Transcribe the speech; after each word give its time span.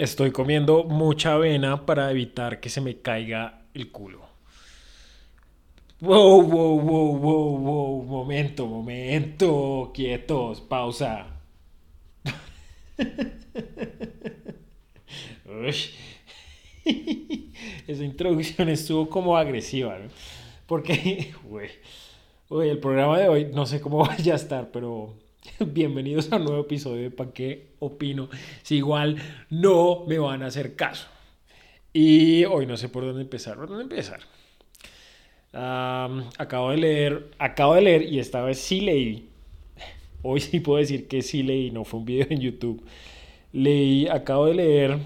Estoy 0.00 0.30
comiendo 0.30 0.84
mucha 0.84 1.34
avena 1.34 1.84
para 1.84 2.10
evitar 2.10 2.58
que 2.58 2.70
se 2.70 2.80
me 2.80 3.02
caiga 3.02 3.66
el 3.74 3.92
culo. 3.92 4.20
Wow, 6.00 6.42
wow, 6.42 6.80
wow, 6.80 7.18
wow, 7.18 7.58
wow. 7.58 8.02
Momento, 8.04 8.66
momento. 8.66 9.90
Quietos, 9.92 10.62
pausa. 10.62 11.26
Esa 17.86 18.04
introducción 18.04 18.70
estuvo 18.70 19.08
como 19.10 19.36
agresiva, 19.36 19.98
¿no? 19.98 20.08
Porque, 20.66 21.34
güey, 21.44 21.70
el 22.70 22.78
programa 22.78 23.18
de 23.18 23.28
hoy 23.28 23.50
no 23.52 23.66
sé 23.66 23.80
cómo 23.82 23.98
vaya 24.06 24.32
a 24.32 24.36
estar, 24.36 24.70
pero 24.70 25.14
Bienvenidos 25.66 26.30
a 26.32 26.36
un 26.36 26.44
nuevo 26.44 26.60
episodio 26.60 27.02
de 27.02 27.10
¿Para 27.10 27.32
qué 27.32 27.68
opino? 27.78 28.28
Si 28.62 28.76
igual 28.76 29.16
no 29.48 30.04
me 30.06 30.18
van 30.18 30.42
a 30.42 30.46
hacer 30.46 30.76
caso. 30.76 31.06
Y 31.92 32.44
hoy 32.44 32.66
no 32.66 32.76
sé 32.76 32.88
por 32.88 33.04
dónde 33.04 33.22
empezar. 33.22 33.56
¿Por 33.56 33.68
dónde 33.68 33.84
empezar? 33.84 34.20
acabo 35.52 36.70
de 36.70 36.76
leer, 36.76 37.30
acabo 37.38 37.74
de 37.74 37.80
leer 37.80 38.02
y 38.04 38.20
esta 38.20 38.40
vez 38.42 38.60
sí 38.60 38.82
leí. 38.82 39.30
Hoy 40.22 40.38
sí 40.38 40.60
puedo 40.60 40.78
decir 40.78 41.08
que 41.08 41.22
sí 41.22 41.42
leí, 41.42 41.72
no 41.72 41.82
fue 41.82 41.98
un 41.98 42.06
video 42.06 42.28
en 42.30 42.40
YouTube. 42.40 42.84
Leí, 43.52 44.06
acabo 44.06 44.46
de 44.46 44.54
leer 44.54 44.98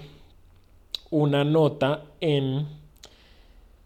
una 1.09 1.43
nota 1.43 2.03
en 2.21 2.67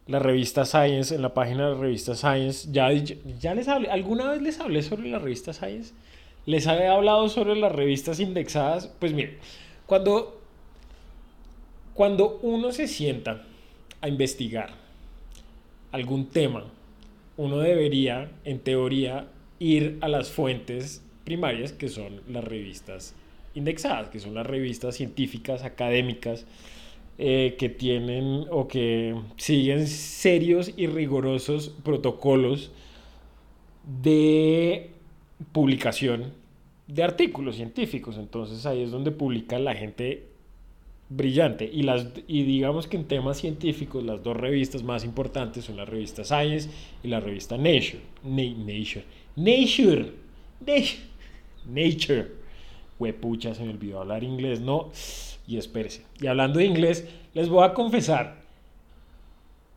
la 0.08 0.20
revista 0.20 0.66
Science, 0.66 1.16
en 1.16 1.22
la 1.22 1.34
página 1.34 1.70
de 1.70 1.76
la 1.76 1.80
revista 1.80 2.14
Science. 2.14 2.68
Ya, 2.74 2.92
ya 2.92 3.56
les 3.56 3.70
hablé, 3.70 3.90
alguna 3.90 4.30
vez 4.30 4.42
les 4.42 4.60
hablé 4.60 4.82
sobre 4.82 5.10
la 5.10 5.20
revista 5.20 5.54
Science 5.54 5.94
les 6.50 6.66
había 6.66 6.94
hablado 6.94 7.30
sobre 7.30 7.56
las 7.56 7.72
revistas 7.72 8.20
indexadas. 8.20 8.88
Pues 8.88 9.14
miren, 9.14 9.38
cuando, 9.86 10.42
cuando 11.94 12.40
uno 12.42 12.72
se 12.72 12.88
sienta 12.88 13.46
a 14.02 14.10
investigar 14.10 14.72
algún 15.92 16.26
tema, 16.26 16.66
uno 17.38 17.60
debería, 17.60 18.32
en 18.46 18.58
teoría, 18.58 19.28
ir 19.60 20.00
a 20.02 20.08
las 20.08 20.32
fuentes 20.32 21.04
primarias, 21.24 21.72
que 21.72 21.88
son 21.88 22.22
las 22.28 22.44
revistas 22.44 23.14
indexadas, 23.54 24.10
que 24.10 24.20
son 24.20 24.34
las 24.34 24.48
revistas 24.48 24.96
científicas, 24.96 25.64
académicas, 25.64 26.48
eh, 27.20 27.58
que 27.60 27.70
tienen 27.70 28.48
o 28.50 28.68
que 28.68 29.16
siguen 29.38 29.86
serios 29.86 30.74
y 30.76 30.88
rigurosos 30.88 31.70
protocolos 31.84 32.72
de 34.02 34.90
publicación 35.52 36.39
de 36.90 37.04
artículos 37.04 37.56
científicos. 37.56 38.18
Entonces 38.18 38.66
ahí 38.66 38.82
es 38.82 38.92
donde 38.92 39.12
publica 39.12 39.60
la 39.60 39.76
gente 39.76 40.26
brillante. 41.08 41.70
Y, 41.72 41.84
las, 41.84 42.08
y 42.28 42.44
digamos 42.44 42.88
que 42.88 42.98
en 42.98 43.06
temas 43.06 43.38
científicos 43.38 44.04
las 44.04 44.24
dos 44.24 44.36
revistas 44.36 44.84
más 44.84 45.06
importantes 45.06 45.66
son 45.66 45.78
la 45.78 45.86
revista 45.86 46.24
Science 46.24 46.70
y 47.04 47.08
la 47.08 47.20
revista 47.20 47.58
Nature. 47.58 48.02
Nature. 48.24 49.06
Nature. 49.36 50.12
Nature. 50.66 50.98
Nature. 51.68 52.32
Huepucha, 52.98 53.54
se 53.54 53.64
me 53.64 53.70
olvidó 53.70 54.02
hablar 54.02 54.24
inglés, 54.24 54.60
¿no? 54.60 54.92
Y 55.48 55.58
espérese. 55.58 56.04
Y 56.20 56.28
hablando 56.28 56.60
de 56.60 56.66
inglés, 56.66 57.08
les 57.34 57.48
voy 57.48 57.64
a 57.64 57.74
confesar, 57.74 58.40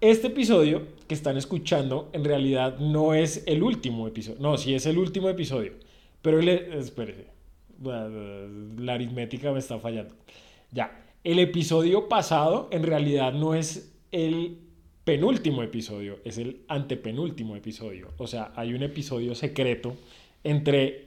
este 0.00 0.26
episodio 0.26 0.88
que 1.06 1.14
están 1.14 1.36
escuchando 1.36 2.10
en 2.12 2.24
realidad 2.24 2.78
no 2.78 3.14
es 3.14 3.44
el 3.46 3.62
último 3.62 4.08
episodio. 4.08 4.40
No, 4.40 4.56
sí 4.56 4.74
es 4.74 4.86
el 4.86 4.98
último 4.98 5.28
episodio 5.28 5.74
pero 6.22 6.38
él, 6.38 6.48
espérese, 6.48 7.26
la 7.82 8.94
aritmética 8.94 9.52
me 9.52 9.58
está 9.58 9.78
fallando. 9.78 10.14
Ya, 10.70 11.04
el 11.24 11.38
episodio 11.38 12.08
pasado 12.08 12.68
en 12.72 12.84
realidad 12.84 13.32
no 13.32 13.54
es 13.54 13.92
el 14.12 14.58
penúltimo 15.04 15.62
episodio, 15.62 16.18
es 16.24 16.38
el 16.38 16.60
antepenúltimo 16.68 17.56
episodio. 17.56 18.08
O 18.18 18.26
sea, 18.26 18.52
hay 18.56 18.72
un 18.72 18.82
episodio 18.82 19.34
secreto 19.34 19.96
entre 20.44 21.06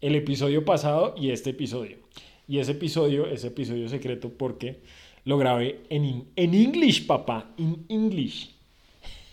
el 0.00 0.14
episodio 0.14 0.64
pasado 0.64 1.14
y 1.16 1.30
este 1.30 1.50
episodio. 1.50 1.98
Y 2.46 2.58
ese 2.58 2.72
episodio, 2.72 3.26
ese 3.26 3.48
episodio 3.48 3.88
secreto 3.88 4.30
porque 4.30 4.78
lo 5.24 5.36
grabé 5.36 5.80
en, 5.90 6.24
en 6.36 6.54
English, 6.54 7.06
papá, 7.06 7.50
en 7.58 7.84
English. 7.88 8.54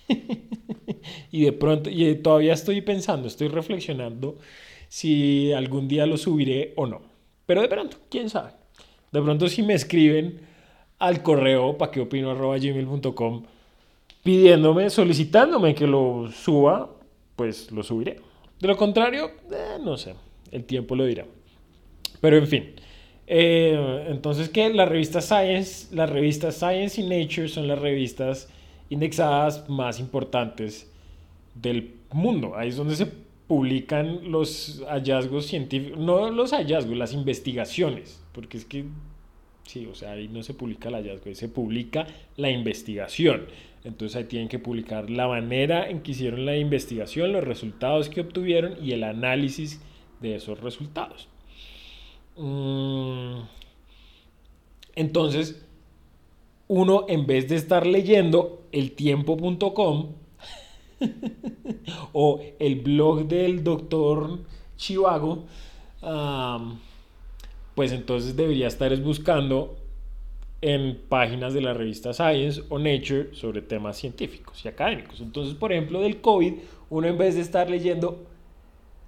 y 1.31 1.43
de 1.43 1.53
pronto, 1.53 1.89
y 1.89 2.15
todavía 2.15 2.53
estoy 2.53 2.81
pensando, 2.81 3.27
estoy 3.27 3.47
reflexionando 3.47 4.37
si 4.87 5.53
algún 5.53 5.87
día 5.87 6.05
lo 6.05 6.17
subiré 6.17 6.73
o 6.75 6.85
no. 6.85 7.01
Pero 7.45 7.61
de 7.61 7.67
pronto, 7.67 7.97
quién 8.09 8.29
sabe. 8.29 8.51
De 9.11 9.21
pronto 9.21 9.47
si 9.47 9.63
me 9.63 9.73
escriben 9.73 10.41
al 10.99 11.21
correo 11.21 11.77
pa 11.77 11.91
que 11.91 12.01
opino 12.01 12.35
gmail.com 12.35 13.43
pidiéndome, 14.23 14.89
solicitándome 14.89 15.75
que 15.75 15.85
lo 15.85 16.31
suba, 16.31 16.89
pues 17.35 17.71
lo 17.71 17.83
subiré. 17.83 18.19
De 18.59 18.67
lo 18.67 18.75
contrario, 18.75 19.31
eh, 19.51 19.77
no 19.81 19.97
sé, 19.97 20.15
el 20.51 20.65
tiempo 20.65 20.95
lo 20.95 21.05
dirá. 21.05 21.25
Pero 22.19 22.37
en 22.37 22.47
fin. 22.47 22.73
Eh, 23.27 24.05
entonces, 24.09 24.49
¿qué? 24.49 24.73
La 24.73 24.85
revista 24.85 25.21
Science, 25.21 25.95
las 25.95 26.09
revistas 26.09 26.55
Science 26.55 26.99
y 27.01 27.03
Nature 27.07 27.47
son 27.47 27.67
las 27.67 27.79
revistas 27.79 28.49
indexadas 28.89 29.69
más 29.69 29.99
importantes 29.99 30.91
del 31.53 31.93
mundo. 32.11 32.55
Ahí 32.55 32.69
es 32.69 32.75
donde 32.75 32.95
se 32.95 33.07
publican 33.47 34.31
los 34.31 34.83
hallazgos 34.87 35.45
científicos, 35.45 35.99
no 35.99 36.31
los 36.31 36.51
hallazgos, 36.51 36.97
las 36.97 37.13
investigaciones, 37.13 38.23
porque 38.31 38.57
es 38.57 38.65
que, 38.65 38.85
sí, 39.65 39.85
o 39.85 39.95
sea, 39.95 40.13
ahí 40.13 40.27
no 40.27 40.41
se 40.43 40.53
publica 40.53 40.89
el 40.89 40.95
hallazgo, 40.95 41.25
ahí 41.27 41.35
se 41.35 41.49
publica 41.49 42.07
la 42.37 42.49
investigación. 42.49 43.45
Entonces 43.83 44.15
ahí 44.15 44.23
tienen 44.23 44.47
que 44.47 44.57
publicar 44.57 45.11
la 45.11 45.27
manera 45.27 45.87
en 45.87 46.01
que 46.01 46.11
hicieron 46.11 46.45
la 46.45 46.57
investigación, 46.57 47.31
los 47.31 47.43
resultados 47.43 48.09
que 48.09 48.21
obtuvieron 48.21 48.83
y 48.83 48.93
el 48.93 49.03
análisis 49.03 49.79
de 50.21 50.35
esos 50.35 50.59
resultados. 50.59 51.27
Mm, 52.35 53.41
entonces, 54.95 55.63
uno 56.67 57.05
en 57.07 57.27
vez 57.27 57.47
de 57.47 57.57
estar 57.57 57.85
leyendo 57.85 58.63
el 58.71 58.93
tiempo.com, 58.93 60.13
o 62.13 62.41
el 62.59 62.75
blog 62.81 63.27
del 63.27 63.63
doctor 63.63 64.39
Chivago, 64.77 65.45
pues 67.75 67.91
entonces 67.91 68.35
debería 68.35 68.67
estar 68.67 68.95
buscando 69.01 69.77
en 70.61 70.99
páginas 71.09 71.53
de 71.53 71.61
la 71.61 71.73
revista 71.73 72.13
Science 72.13 72.63
o 72.69 72.79
Nature 72.79 73.29
sobre 73.33 73.61
temas 73.61 73.97
científicos 73.97 74.63
y 74.65 74.67
académicos. 74.67 75.21
Entonces, 75.21 75.53
por 75.53 75.71
ejemplo, 75.71 76.01
del 76.01 76.21
COVID, 76.21 76.53
uno 76.89 77.07
en 77.07 77.17
vez 77.17 77.35
de 77.35 77.41
estar 77.41 77.69
leyendo 77.69 78.25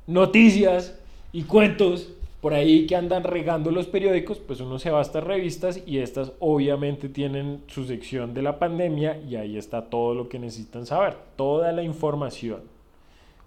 noticias 0.05 0.99
y 1.33 1.43
cuentos 1.43 2.09
por 2.41 2.53
ahí 2.53 2.85
que 2.85 2.95
andan 2.95 3.23
regando 3.23 3.71
los 3.71 3.87
periódicos, 3.87 4.37
pues 4.37 4.59
uno 4.59 4.77
se 4.77 4.91
va 4.91 4.99
a 4.99 5.01
estas 5.01 5.23
revistas 5.23 5.81
y 5.85 5.97
estas 5.97 6.33
obviamente 6.39 7.09
tienen 7.09 7.63
su 7.67 7.85
sección 7.85 8.33
de 8.33 8.43
la 8.43 8.59
pandemia 8.59 9.19
y 9.27 9.35
ahí 9.35 9.57
está 9.57 9.89
todo 9.89 10.13
lo 10.13 10.29
que 10.29 10.37
necesitan 10.37 10.85
saber, 10.85 11.17
toda 11.35 11.71
la 11.71 11.81
información. 11.81 12.61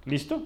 ¿Listo? 0.07 0.43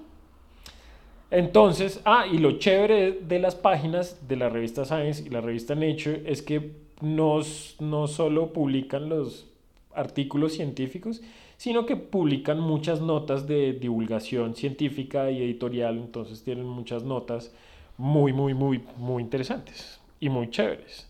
Entonces, 1.31 2.01
ah, 2.05 2.27
y 2.31 2.37
lo 2.37 2.59
chévere 2.59 3.13
de 3.13 3.39
las 3.39 3.55
páginas 3.55 4.27
de 4.27 4.35
la 4.35 4.49
revista 4.49 4.85
Science 4.85 5.23
y 5.25 5.29
la 5.29 5.41
revista 5.41 5.73
Nature 5.73 6.23
es 6.25 6.43
que 6.43 6.71
no, 7.01 7.39
no 7.79 8.07
solo 8.07 8.53
publican 8.53 9.09
los 9.09 9.47
artículos 9.93 10.53
científicos, 10.53 11.21
sino 11.57 11.85
que 11.85 11.95
publican 11.95 12.59
muchas 12.59 13.01
notas 13.01 13.47
de 13.47 13.73
divulgación 13.73 14.55
científica 14.55 15.31
y 15.31 15.41
editorial, 15.41 15.97
entonces 15.97 16.43
tienen 16.43 16.65
muchas 16.65 17.03
notas 17.03 17.53
muy, 17.97 18.33
muy, 18.33 18.53
muy, 18.53 18.83
muy 18.97 19.23
interesantes 19.23 19.99
y 20.19 20.29
muy 20.29 20.49
chéveres. 20.49 21.09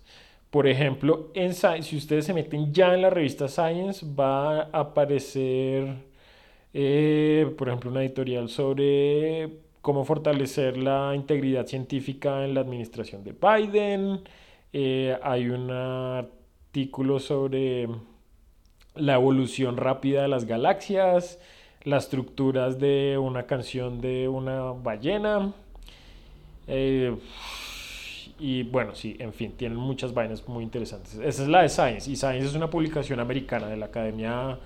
Por 0.49 0.67
ejemplo, 0.67 1.31
en 1.33 1.53
si 1.53 1.97
ustedes 1.97 2.25
se 2.25 2.33
meten 2.33 2.73
ya 2.73 2.93
en 2.93 3.01
la 3.01 3.09
revista 3.09 3.47
Science, 3.47 4.05
va 4.05 4.61
a 4.61 4.79
aparecer, 4.79 5.97
eh, 6.73 7.53
por 7.57 7.67
ejemplo, 7.67 7.91
una 7.91 8.01
editorial 8.01 8.47
sobre 8.47 9.49
cómo 9.81 10.05
fortalecer 10.05 10.77
la 10.77 11.13
integridad 11.13 11.67
científica 11.67 12.45
en 12.45 12.53
la 12.53 12.61
administración 12.61 13.23
de 13.23 13.33
Biden. 13.33 14.21
Eh, 14.71 15.17
hay 15.21 15.49
un 15.49 15.69
artículo 15.69 17.19
sobre 17.19 17.87
la 18.95 19.15
evolución 19.15 19.77
rápida 19.77 20.21
de 20.21 20.27
las 20.27 20.45
galaxias, 20.45 21.39
las 21.83 22.05
estructuras 22.05 22.79
de 22.79 23.17
una 23.17 23.45
canción 23.45 24.01
de 24.01 24.27
una 24.27 24.71
ballena. 24.71 25.53
Eh, 26.67 27.15
y 28.39 28.63
bueno, 28.63 28.95
sí, 28.95 29.15
en 29.19 29.33
fin, 29.33 29.53
tienen 29.53 29.77
muchas 29.77 30.13
vainas 30.13 30.47
muy 30.47 30.63
interesantes. 30.63 31.15
Esa 31.15 31.43
es 31.43 31.47
la 31.47 31.61
de 31.61 31.69
Science. 31.69 32.09
Y 32.09 32.15
Science 32.15 32.47
es 32.47 32.55
una 32.55 32.69
publicación 32.69 33.19
americana 33.19 33.67
de 33.67 33.77
la 33.77 33.85
Academia. 33.85 34.59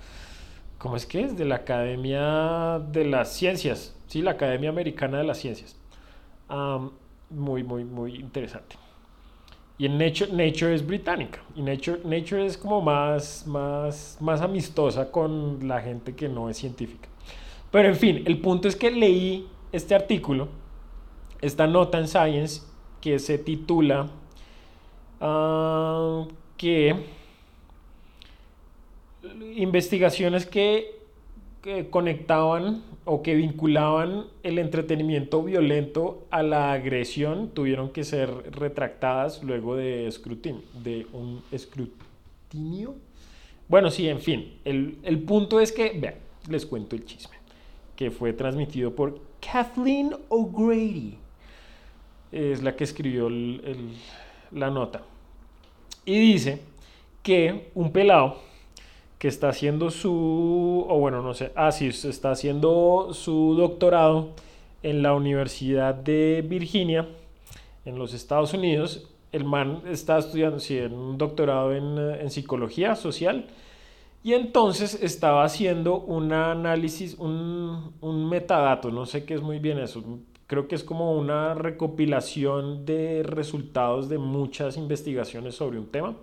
¿Cómo 0.78 0.96
es 0.96 1.06
que 1.06 1.22
es? 1.22 1.38
De 1.38 1.46
la 1.46 1.56
Academia 1.56 2.80
de 2.92 3.06
las 3.06 3.32
Ciencias. 3.34 3.96
Sí, 4.08 4.22
la 4.22 4.32
Academia 4.32 4.70
Americana 4.70 5.20
de 5.20 5.24
las 5.24 5.38
Ciencias. 5.38 5.78
muy, 7.30 7.64
muy, 7.64 7.86
muy 7.86 8.16
interesante. 8.16 8.76
Y 9.78 9.86
en 9.86 9.98
Nature, 9.98 10.32
Nature 10.34 10.76
es 10.76 10.86
británica. 10.86 11.40
Y 11.56 11.62
Nature, 11.62 12.02
Nature 12.04 12.46
es 12.46 12.58
como 12.58 12.82
más, 12.82 13.46
más, 13.48 14.18
más 14.20 14.42
amistosa 14.42 15.10
con 15.10 15.66
la 15.68 15.80
gente 15.80 16.16
que 16.16 16.28
no 16.28 16.50
es 16.50 16.58
científica. 16.58 17.08
Pero 17.72 17.88
en 17.88 17.96
fin, 17.96 18.24
el 18.26 18.40
punto 18.40 18.68
es 18.68 18.76
que 18.76 18.92
leí 18.92 19.48
este 19.72 19.96
artículo, 19.96 20.50
esta 21.42 21.68
nota 21.68 22.00
en 22.00 22.08
Science, 22.08 22.62
que 23.02 23.20
se 23.20 23.38
titula 23.38 24.10
ah, 25.22 26.26
que 26.58 26.96
investigaciones 29.56 30.46
que, 30.46 31.00
que 31.62 31.90
conectaban 31.90 32.84
o 33.06 33.22
que 33.22 33.36
vinculaban 33.36 34.26
el 34.44 34.60
entretenimiento 34.60 35.44
violento 35.44 36.26
a 36.30 36.44
la 36.44 36.74
agresión 36.74 37.50
tuvieron 37.50 37.90
que 37.90 38.04
ser 38.04 38.30
retractadas 38.52 39.44
luego 39.44 39.76
de 39.76 40.08
escrutinio, 40.08 40.62
de 40.84 41.08
un 41.14 41.42
escrutinio. 41.52 42.96
Bueno, 43.68 43.92
sí, 43.92 44.08
en 44.08 44.20
fin, 44.20 44.60
el, 44.66 44.98
el 45.04 45.20
punto 45.20 45.60
es 45.60 45.72
que, 45.72 45.98
vean, 46.00 46.16
les 46.50 46.66
cuento 46.66 46.96
el 46.96 47.06
chisme, 47.06 47.36
que 47.96 48.10
fue 48.10 48.34
transmitido 48.34 48.96
por 48.96 49.20
Kathleen 49.40 50.16
O'Grady, 50.30 51.18
es 52.32 52.62
la 52.62 52.76
que 52.76 52.84
escribió 52.84 53.30
la 54.52 54.70
nota, 54.70 55.02
y 56.06 56.18
dice 56.20 56.62
que 57.24 57.72
un 57.76 57.92
pelado 57.92 58.38
que 59.18 59.28
está 59.28 59.50
haciendo 59.50 59.92
su, 59.92 60.86
o 60.88 60.98
bueno, 60.98 61.22
no 61.22 61.34
sé, 61.34 61.52
ah, 61.56 61.72
sí, 61.72 61.88
está 61.88 62.32
haciendo 62.32 63.10
su 63.12 63.56
doctorado 63.56 64.30
en 64.82 65.02
la 65.02 65.14
Universidad 65.14 65.94
de 65.94 66.44
Virginia, 66.48 67.08
en 67.84 68.00
los 68.00 68.14
Estados 68.14 68.54
Unidos. 68.54 69.10
El 69.32 69.44
man 69.44 69.82
está 69.88 70.18
estudiando, 70.18 70.60
sí, 70.60 70.80
un 70.80 71.18
doctorado 71.18 71.76
en, 71.76 71.98
en 71.98 72.32
psicología 72.32 72.96
social. 72.96 73.48
Y 74.24 74.34
entonces 74.34 75.02
estaba 75.04 75.44
haciendo 75.44 76.00
un 76.00 76.34
análisis, 76.34 77.16
un, 77.20 77.94
un 78.02 78.30
metadato, 78.30 78.90
no 78.90 79.06
sé 79.06 79.26
qué 79.26 79.34
es 79.34 79.42
muy 79.42 79.60
bien 79.60 79.80
eso, 79.80 80.04
creo 80.50 80.68
que 80.68 80.74
es 80.74 80.84
como 80.84 81.14
una 81.14 81.54
recopilación 81.54 82.84
de 82.84 83.22
resultados 83.22 84.10
de 84.10 84.18
muchas 84.18 84.78
investigaciones 84.78 85.54
sobre 85.54 85.78
un 85.78 85.86
tema. 85.86 86.16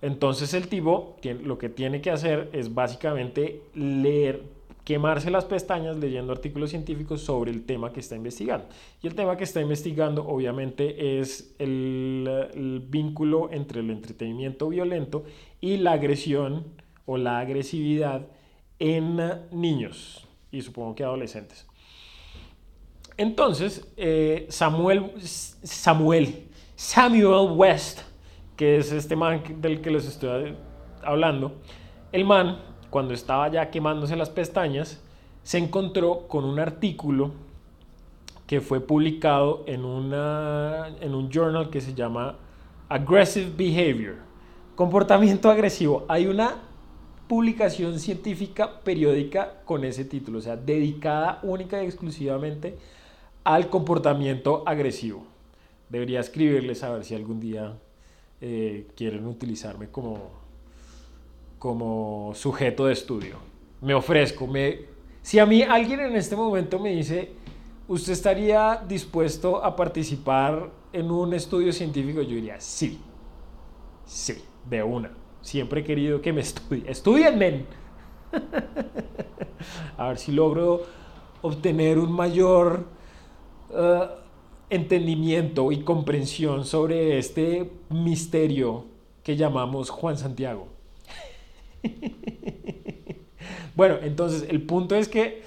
Entonces 0.00 0.54
el 0.54 0.68
tipo 0.68 1.18
lo 1.42 1.58
que 1.58 1.68
tiene 1.68 2.00
que 2.00 2.10
hacer 2.10 2.48
es 2.54 2.72
básicamente 2.72 3.60
leer, 3.74 4.44
quemarse 4.82 5.30
las 5.30 5.44
pestañas 5.44 5.98
leyendo 5.98 6.32
artículos 6.32 6.70
científicos 6.70 7.20
sobre 7.20 7.50
el 7.50 7.66
tema 7.66 7.92
que 7.92 8.00
está 8.00 8.16
investigando. 8.16 8.64
Y 9.02 9.08
el 9.08 9.14
tema 9.14 9.36
que 9.36 9.44
está 9.44 9.60
investigando 9.60 10.26
obviamente 10.26 11.20
es 11.20 11.54
el, 11.58 12.48
el 12.54 12.80
vínculo 12.80 13.50
entre 13.52 13.80
el 13.80 13.90
entretenimiento 13.90 14.70
violento 14.70 15.24
y 15.60 15.76
la 15.76 15.92
agresión 15.92 16.64
o 17.04 17.18
la 17.18 17.40
agresividad 17.40 18.26
en 18.78 19.20
niños 19.50 20.26
y 20.50 20.62
supongo 20.62 20.94
que 20.94 21.04
adolescentes. 21.04 21.66
Entonces, 23.16 23.86
eh, 23.96 24.46
Samuel, 24.50 25.12
Samuel, 25.22 26.48
Samuel 26.74 27.50
West 27.56 28.00
que 28.56 28.78
es 28.78 28.90
este 28.90 29.14
man 29.14 29.42
del 29.60 29.80
que 29.80 29.90
les 29.90 30.06
estoy 30.06 30.54
hablando, 31.02 31.52
el 32.10 32.24
man, 32.24 32.58
cuando 32.90 33.12
estaba 33.12 33.48
ya 33.48 33.70
quemándose 33.70 34.16
las 34.16 34.30
pestañas, 34.30 35.00
se 35.42 35.58
encontró 35.58 36.26
con 36.26 36.44
un 36.44 36.58
artículo 36.58 37.32
que 38.46 38.60
fue 38.60 38.80
publicado 38.80 39.64
en, 39.66 39.84
una, 39.84 40.88
en 41.00 41.14
un 41.14 41.30
journal 41.30 41.68
que 41.68 41.80
se 41.80 41.94
llama 41.94 42.36
Aggressive 42.88 43.52
Behavior, 43.56 44.16
comportamiento 44.74 45.50
agresivo. 45.50 46.06
Hay 46.08 46.26
una 46.26 46.54
publicación 47.28 47.98
científica 47.98 48.80
periódica 48.80 49.54
con 49.64 49.84
ese 49.84 50.04
título, 50.04 50.38
o 50.38 50.42
sea, 50.42 50.56
dedicada 50.56 51.40
única 51.42 51.82
y 51.82 51.86
exclusivamente 51.86 52.78
al 53.46 53.70
comportamiento 53.70 54.64
agresivo. 54.66 55.24
Debería 55.88 56.18
escribirles 56.18 56.82
a 56.82 56.90
ver 56.90 57.04
si 57.04 57.14
algún 57.14 57.38
día 57.38 57.78
eh, 58.40 58.88
quieren 58.96 59.24
utilizarme 59.24 59.88
como, 59.88 60.32
como 61.60 62.32
sujeto 62.34 62.86
de 62.86 62.92
estudio. 62.92 63.36
Me 63.82 63.94
ofrezco, 63.94 64.48
me, 64.48 64.80
si 65.22 65.38
a 65.38 65.46
mí 65.46 65.62
alguien 65.62 66.00
en 66.00 66.16
este 66.16 66.34
momento 66.34 66.80
me 66.80 66.90
dice, 66.90 67.30
¿usted 67.86 68.14
estaría 68.14 68.82
dispuesto 68.88 69.64
a 69.64 69.76
participar 69.76 70.68
en 70.92 71.08
un 71.12 71.32
estudio 71.32 71.72
científico? 71.72 72.22
Yo 72.22 72.34
diría, 72.34 72.60
sí, 72.60 72.98
sí, 74.04 74.42
de 74.68 74.82
una. 74.82 75.12
Siempre 75.40 75.82
he 75.82 75.84
querido 75.84 76.20
que 76.20 76.32
me 76.32 76.40
estudie. 76.40 76.90
Estudienme. 76.90 77.64
a 79.96 80.08
ver 80.08 80.18
si 80.18 80.32
logro 80.32 80.82
obtener 81.42 81.96
un 82.00 82.10
mayor... 82.10 82.95
Uh, 83.70 84.06
entendimiento 84.68 85.70
y 85.70 85.80
comprensión 85.82 86.64
sobre 86.64 87.18
este 87.18 87.70
misterio 87.88 88.84
que 89.22 89.36
llamamos 89.36 89.90
Juan 89.90 90.18
Santiago. 90.18 90.68
bueno, 93.76 93.96
entonces 94.02 94.46
el 94.48 94.62
punto 94.62 94.96
es 94.96 95.08
que 95.08 95.42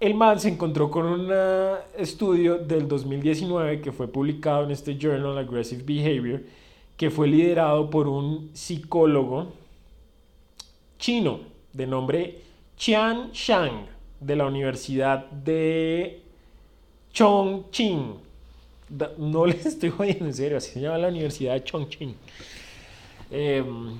el 0.00 0.14
man 0.14 0.38
se 0.38 0.48
encontró 0.48 0.90
con 0.90 1.06
un 1.06 1.32
estudio 1.96 2.58
del 2.58 2.86
2019 2.88 3.80
que 3.80 3.92
fue 3.92 4.08
publicado 4.08 4.64
en 4.64 4.70
este 4.70 4.96
journal 4.96 5.38
Aggressive 5.38 5.82
Behavior, 5.84 6.42
que 6.96 7.10
fue 7.10 7.28
liderado 7.28 7.90
por 7.90 8.08
un 8.08 8.50
psicólogo 8.52 9.52
chino 10.98 11.40
de 11.72 11.86
nombre 11.86 12.42
Qian 12.76 13.30
Shang 13.32 13.86
de 14.20 14.36
la 14.36 14.46
Universidad 14.46 15.26
de 15.30 16.27
Chongqing. 17.18 18.14
No 19.18 19.44
les 19.50 19.66
estoy 19.66 19.90
jodiendo, 19.90 20.26
en 20.26 20.34
serio, 20.34 20.58
así 20.58 20.70
se 20.70 20.80
llama 20.80 20.98
la 20.98 21.08
Universidad 21.08 21.54
de 21.54 21.64
Chongqing. 21.64 22.14
Em, 23.32 23.98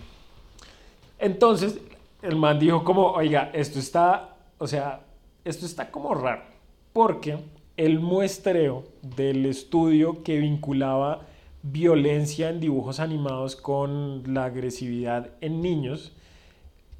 entonces, 1.18 1.80
el 2.22 2.36
man 2.36 2.60
dijo 2.60 2.84
como, 2.84 3.10
oiga, 3.10 3.50
esto 3.52 3.80
está, 3.80 4.36
o 4.58 4.68
sea, 4.68 5.00
esto 5.44 5.66
está 5.66 5.90
como 5.90 6.14
raro, 6.14 6.42
porque 6.92 7.38
el 7.76 7.98
muestreo 7.98 8.84
del 9.02 9.46
estudio 9.46 10.22
que 10.22 10.38
vinculaba 10.38 11.26
violencia 11.64 12.50
en 12.50 12.60
dibujos 12.60 13.00
animados 13.00 13.56
con 13.56 14.22
la 14.32 14.44
agresividad 14.44 15.30
en 15.40 15.60
niños, 15.60 16.12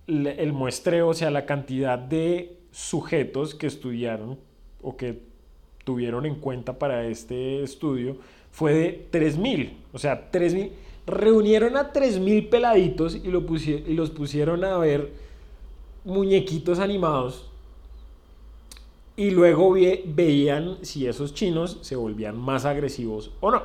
el 0.08 0.52
muestreo, 0.52 1.10
o 1.10 1.14
sea, 1.14 1.30
la 1.30 1.46
cantidad 1.46 1.96
de 1.96 2.58
sujetos 2.72 3.54
que 3.54 3.68
estudiaron 3.68 4.36
o 4.82 4.96
que 4.96 5.27
tuvieron 5.88 6.26
en 6.26 6.34
cuenta 6.34 6.78
para 6.78 7.06
este 7.06 7.62
estudio 7.62 8.18
fue 8.50 8.74
de 8.74 9.08
3.000. 9.10 9.72
O 9.94 9.98
sea, 9.98 10.30
3.000. 10.30 10.72
Reunieron 11.06 11.78
a 11.78 11.94
3.000 11.94 12.50
peladitos 12.50 13.14
y, 13.14 13.28
lo 13.28 13.42
y 13.56 13.94
los 13.94 14.10
pusieron 14.10 14.64
a 14.64 14.76
ver 14.76 15.14
muñequitos 16.04 16.78
animados. 16.78 17.48
Y 19.16 19.30
luego 19.30 19.72
veían 19.72 20.76
si 20.82 21.06
esos 21.06 21.32
chinos 21.32 21.78
se 21.80 21.96
volvían 21.96 22.38
más 22.38 22.66
agresivos 22.66 23.30
o 23.40 23.50
no. 23.50 23.62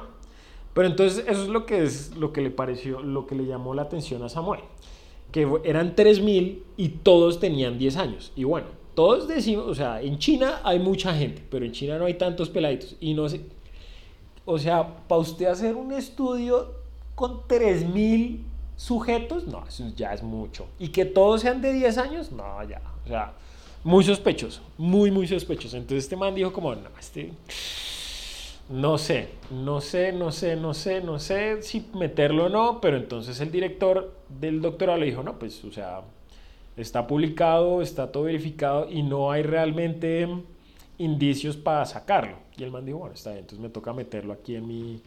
Pero 0.73 0.87
entonces 0.87 1.25
eso 1.27 1.43
es 1.43 1.49
lo 1.49 1.65
que, 1.65 1.83
es, 1.83 2.15
lo 2.15 2.31
que 2.31 2.39
le 2.39 2.51
pareció, 2.51 3.01
lo 3.01 3.27
que 3.27 3.35
le 3.35 3.45
llamó 3.45 3.73
la 3.73 3.81
atención 3.81 4.23
a 4.23 4.29
Samuel. 4.29 4.61
Que 5.33 5.45
eran 5.65 5.93
3.000 5.93 6.59
y 6.77 6.87
todos 6.87 7.41
tenían 7.41 7.77
10 7.77 7.97
años. 7.97 8.31
Y 8.37 8.45
bueno, 8.45 8.67
todos 8.95 9.27
decimos, 9.27 9.65
o 9.67 9.75
sea, 9.75 10.01
en 10.01 10.17
China 10.17 10.61
hay 10.63 10.79
mucha 10.79 11.13
gente, 11.13 11.43
pero 11.49 11.65
en 11.65 11.71
China 11.71 11.97
no 11.97 12.05
hay 12.05 12.15
tantos 12.15 12.49
peladitos. 12.49 12.95
Y 12.99 13.13
no 13.13 13.27
sé, 13.29 13.41
o 14.45 14.59
sea, 14.59 14.97
para 15.07 15.21
usted 15.21 15.45
hacer 15.45 15.75
un 15.75 15.91
estudio 15.91 16.73
con 17.15 17.43
3.000 17.43 18.39
sujetos, 18.75 19.47
no, 19.47 19.65
eso 19.67 19.85
ya 19.95 20.13
es 20.13 20.23
mucho. 20.23 20.67
Y 20.79 20.89
que 20.89 21.05
todos 21.05 21.41
sean 21.41 21.61
de 21.61 21.73
10 21.73 21.97
años, 21.97 22.31
no, 22.31 22.63
ya, 22.67 22.81
o 23.05 23.07
sea, 23.07 23.33
muy 23.83 24.03
sospechoso, 24.03 24.61
muy, 24.77 25.11
muy 25.11 25.27
sospechoso. 25.27 25.77
Entonces 25.77 26.05
este 26.05 26.15
man 26.15 26.35
dijo 26.35 26.51
como, 26.51 26.73
no, 26.75 26.89
este, 26.99 27.31
no 28.69 28.97
sé, 28.97 29.29
no 29.51 29.81
sé, 29.81 30.13
no 30.13 30.31
sé, 30.31 30.55
no 30.55 30.73
sé, 30.73 31.01
no 31.01 31.19
sé 31.19 31.61
si 31.61 31.85
meterlo 31.93 32.45
o 32.45 32.49
no, 32.49 32.81
pero 32.81 32.97
entonces 32.97 33.39
el 33.39 33.51
director 33.51 34.13
del 34.29 34.61
doctorado 34.61 34.99
le 34.99 35.07
dijo, 35.07 35.23
no, 35.23 35.37
pues, 35.37 35.63
o 35.65 35.71
sea, 35.71 36.01
Está 36.75 37.05
publicado, 37.05 37.81
está 37.81 38.11
todo 38.11 38.23
verificado 38.23 38.89
y 38.89 39.03
no 39.03 39.31
hay 39.31 39.43
realmente 39.43 40.27
indicios 40.97 41.55
para 41.55 41.85
sacarlo. 41.85 42.37
Y 42.57 42.63
el 42.63 42.71
man 42.71 42.85
dijo, 42.85 42.99
bueno, 42.99 43.13
está 43.15 43.31
bien, 43.31 43.41
entonces 43.41 43.61
me 43.61 43.69
toca 43.69 43.93
meterlo 43.93 44.33
aquí 44.33 44.55
en 44.55 44.67
mi, 44.67 45.01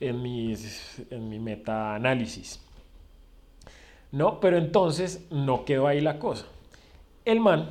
en 0.00 0.22
mis, 0.22 1.02
en 1.10 1.28
mi 1.28 1.38
meta-análisis. 1.38 2.60
No, 4.10 4.40
pero 4.40 4.56
entonces 4.56 5.26
no 5.30 5.64
quedó 5.64 5.86
ahí 5.86 6.00
la 6.00 6.18
cosa. 6.18 6.46
El 7.24 7.40
man, 7.40 7.68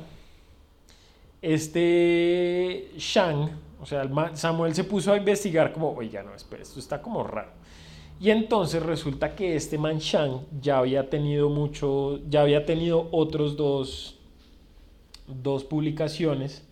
este 1.42 2.92
Shang, 2.96 3.50
o 3.80 3.86
sea, 3.86 4.02
el 4.02 4.10
man, 4.10 4.36
Samuel 4.36 4.74
se 4.74 4.84
puso 4.84 5.12
a 5.12 5.16
investigar 5.16 5.72
como, 5.72 5.90
oiga, 5.90 6.22
no, 6.22 6.34
esto 6.34 6.78
está 6.78 7.02
como 7.02 7.24
raro. 7.24 7.57
Y 8.20 8.30
entonces 8.30 8.82
resulta 8.82 9.36
que 9.36 9.54
este 9.54 9.78
man 9.78 9.98
Shang 9.98 10.40
ya 10.60 10.78
había 10.78 11.08
tenido 11.08 11.48
mucho, 11.48 12.18
ya 12.28 12.42
había 12.42 12.66
tenido 12.66 13.08
otros 13.12 13.56
dos, 13.56 14.16
dos 15.26 15.62
publicaciones 15.62 16.66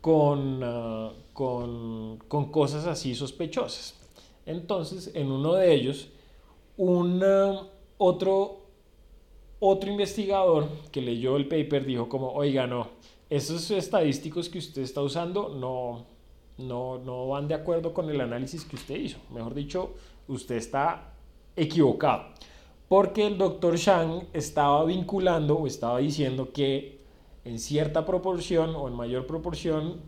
con, 0.00 0.60
ah, 0.64 1.12
con, 1.32 2.18
con, 2.26 2.50
cosas 2.50 2.86
así 2.86 3.14
sospechosas. 3.14 3.98
Entonces, 4.46 5.12
en 5.14 5.30
uno 5.30 5.54
de 5.54 5.72
ellos, 5.72 6.08
un 6.76 7.22
otro, 7.98 8.62
otro 9.60 9.90
investigador 9.90 10.68
que 10.90 11.00
leyó 11.00 11.36
el 11.36 11.46
paper 11.46 11.86
dijo 11.86 12.08
como, 12.08 12.32
oiga, 12.32 12.66
no, 12.66 12.88
esos 13.30 13.70
estadísticos 13.70 14.48
que 14.48 14.58
usted 14.58 14.82
está 14.82 15.00
usando 15.02 15.50
no, 15.50 16.04
no, 16.62 16.98
no 16.98 17.28
van 17.28 17.48
de 17.48 17.54
acuerdo 17.54 17.92
con 17.92 18.08
el 18.10 18.20
análisis 18.20 18.64
que 18.64 18.76
usted 18.76 18.96
hizo. 18.96 19.18
Mejor 19.30 19.54
dicho, 19.54 19.94
usted 20.28 20.56
está 20.56 21.12
equivocado. 21.56 22.24
Porque 22.88 23.26
el 23.26 23.38
doctor 23.38 23.76
Shang 23.76 24.28
estaba 24.32 24.84
vinculando 24.84 25.56
o 25.56 25.66
estaba 25.66 25.98
diciendo 25.98 26.52
que 26.52 27.00
en 27.44 27.58
cierta 27.58 28.04
proporción 28.04 28.74
o 28.76 28.88
en 28.88 28.94
mayor 28.94 29.26
proporción 29.26 30.00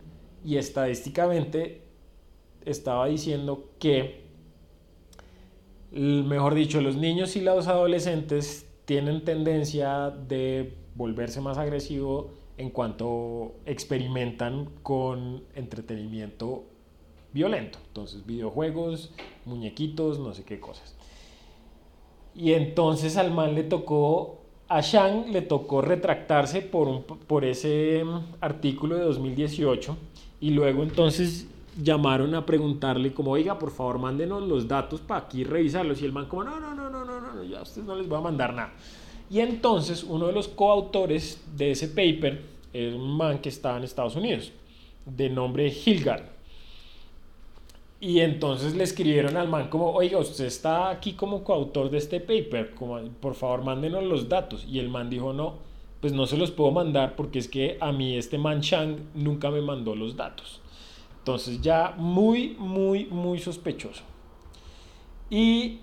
y 0.44 0.56
estadísticamente 0.56 1.82
estaba 2.64 3.06
diciendo 3.06 3.70
que, 3.78 4.24
mejor 5.90 6.54
dicho, 6.54 6.80
los 6.80 6.96
niños 6.96 7.36
y 7.36 7.40
los 7.40 7.66
adolescentes 7.66 8.66
tienen 8.84 9.24
tendencia 9.24 10.10
de 10.10 10.74
volverse 10.94 11.40
más 11.40 11.58
agresivos 11.58 12.26
en 12.56 12.70
cuanto 12.70 13.54
experimentan 13.66 14.70
con 14.82 15.42
entretenimiento 15.54 16.64
violento. 17.32 17.78
Entonces, 17.88 18.24
videojuegos, 18.24 19.12
muñequitos, 19.44 20.18
no 20.18 20.32
sé 20.34 20.44
qué 20.44 20.60
cosas. 20.60 20.94
Y 22.34 22.52
entonces 22.52 23.16
al 23.16 23.32
man 23.32 23.54
le 23.54 23.64
tocó, 23.64 24.40
a 24.68 24.80
Shang 24.80 25.30
le 25.32 25.42
tocó 25.42 25.82
retractarse 25.82 26.62
por, 26.62 26.88
un, 26.88 27.02
por 27.02 27.44
ese 27.44 28.02
mm, 28.04 28.36
artículo 28.40 28.96
de 28.96 29.02
2018 29.02 29.96
y 30.40 30.50
luego 30.50 30.82
entonces 30.82 31.46
llamaron 31.80 32.34
a 32.34 32.46
preguntarle 32.46 33.12
como, 33.12 33.32
oiga, 33.32 33.58
por 33.58 33.70
favor, 33.70 33.98
mándenos 33.98 34.42
los 34.42 34.68
datos 34.68 35.00
para 35.00 35.22
aquí 35.22 35.44
revisarlos. 35.44 36.00
Y 36.02 36.04
el 36.04 36.12
man 36.12 36.26
como, 36.26 36.44
no, 36.44 36.58
no, 36.60 36.74
no, 36.74 36.90
no, 36.90 37.04
no, 37.04 37.20
no, 37.20 37.44
ya 37.44 37.60
a 37.60 37.62
ustedes 37.62 37.86
no 37.86 37.96
les 37.96 38.10
va 38.10 38.18
a 38.18 38.22
mandar 38.22 38.54
nada. 38.54 38.72
Y 39.30 39.40
entonces 39.40 40.04
uno 40.04 40.26
de 40.26 40.32
los 40.32 40.48
coautores 40.48 41.42
de 41.56 41.70
ese 41.70 41.88
paper 41.88 42.42
es 42.72 42.94
un 42.94 43.16
man 43.16 43.38
que 43.38 43.48
estaba 43.48 43.78
en 43.78 43.84
Estados 43.84 44.16
Unidos, 44.16 44.52
de 45.06 45.30
nombre 45.30 45.68
Hilgard. 45.68 46.24
Y 48.00 48.20
entonces 48.20 48.74
le 48.74 48.84
escribieron 48.84 49.36
al 49.36 49.48
man 49.48 49.68
como, 49.68 49.90
oiga, 49.90 50.18
usted 50.18 50.44
está 50.44 50.90
aquí 50.90 51.14
como 51.14 51.42
coautor 51.42 51.88
de 51.88 51.98
este 51.98 52.20
paper, 52.20 52.74
como, 52.74 53.00
por 53.20 53.34
favor 53.34 53.64
mándenos 53.64 54.04
los 54.04 54.28
datos. 54.28 54.66
Y 54.68 54.78
el 54.78 54.90
man 54.90 55.08
dijo, 55.08 55.32
no, 55.32 55.54
pues 56.02 56.12
no 56.12 56.26
se 56.26 56.36
los 56.36 56.50
puedo 56.50 56.70
mandar 56.70 57.16
porque 57.16 57.38
es 57.38 57.48
que 57.48 57.78
a 57.80 57.92
mí 57.92 58.18
este 58.18 58.36
man 58.36 58.60
Chang 58.60 58.98
nunca 59.14 59.50
me 59.50 59.62
mandó 59.62 59.94
los 59.94 60.16
datos. 60.16 60.60
Entonces 61.20 61.62
ya 61.62 61.94
muy, 61.96 62.56
muy, 62.58 63.06
muy 63.06 63.38
sospechoso. 63.38 64.02
Y 65.30 65.78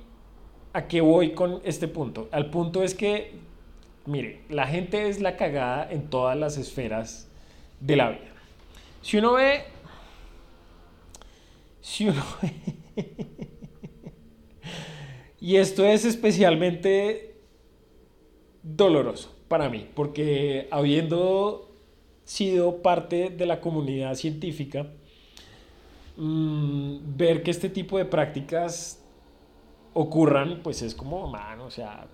¿A 0.73 0.87
qué 0.87 1.01
voy 1.01 1.33
con 1.33 1.61
este 1.65 1.89
punto? 1.89 2.29
Al 2.31 2.49
punto 2.49 2.81
es 2.81 2.95
que, 2.95 3.33
mire, 4.05 4.43
la 4.49 4.67
gente 4.67 5.09
es 5.09 5.19
la 5.19 5.35
cagada 5.35 5.91
en 5.91 6.09
todas 6.09 6.37
las 6.37 6.57
esferas 6.57 7.27
de 7.81 7.97
la 7.97 8.11
vida. 8.11 8.31
Si 9.01 9.17
uno 9.17 9.33
ve, 9.33 9.63
si 11.81 12.07
uno 12.07 12.23
ve, 12.41 12.53
y 15.41 15.57
esto 15.57 15.85
es 15.85 16.05
especialmente 16.05 17.35
doloroso 18.63 19.35
para 19.49 19.69
mí, 19.69 19.89
porque 19.93 20.69
habiendo 20.71 21.69
sido 22.23 22.81
parte 22.81 23.29
de 23.29 23.45
la 23.45 23.59
comunidad 23.59 24.15
científica, 24.15 24.87
mm, 26.15 27.17
ver 27.17 27.43
que 27.43 27.51
este 27.51 27.67
tipo 27.67 27.97
de 27.97 28.05
prácticas 28.05 29.00
ocurran, 29.93 30.61
pues 30.63 30.81
es 30.81 30.95
como, 30.95 31.27
mano, 31.27 31.65
o 31.65 31.71
sea, 31.71 32.07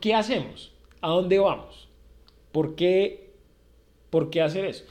¿qué 0.00 0.14
hacemos? 0.14 0.72
¿A 1.00 1.08
dónde 1.08 1.38
vamos? 1.38 1.88
¿Por 2.52 2.74
qué, 2.74 3.32
¿Por 4.10 4.30
qué 4.30 4.42
hacer 4.42 4.64
eso? 4.64 4.84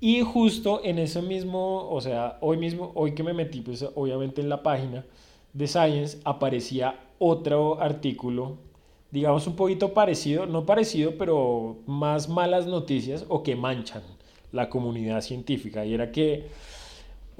Y 0.00 0.22
justo 0.22 0.80
en 0.82 0.98
ese 0.98 1.20
mismo, 1.20 1.90
o 1.90 2.00
sea, 2.00 2.38
hoy 2.40 2.56
mismo, 2.56 2.92
hoy 2.94 3.14
que 3.14 3.22
me 3.22 3.34
metí, 3.34 3.60
pues 3.60 3.84
obviamente 3.94 4.40
en 4.40 4.48
la 4.48 4.62
página 4.62 5.04
de 5.52 5.66
Science 5.66 6.18
aparecía 6.24 6.98
otro 7.18 7.80
artículo, 7.80 8.56
digamos 9.10 9.46
un 9.46 9.56
poquito 9.56 9.92
parecido, 9.92 10.46
no 10.46 10.64
parecido, 10.64 11.18
pero 11.18 11.76
más 11.86 12.28
malas 12.30 12.66
noticias 12.66 13.26
o 13.28 13.42
que 13.42 13.56
manchan 13.56 14.02
la 14.52 14.70
comunidad 14.70 15.20
científica. 15.20 15.84
Y 15.84 15.92
era 15.92 16.10
que 16.12 16.48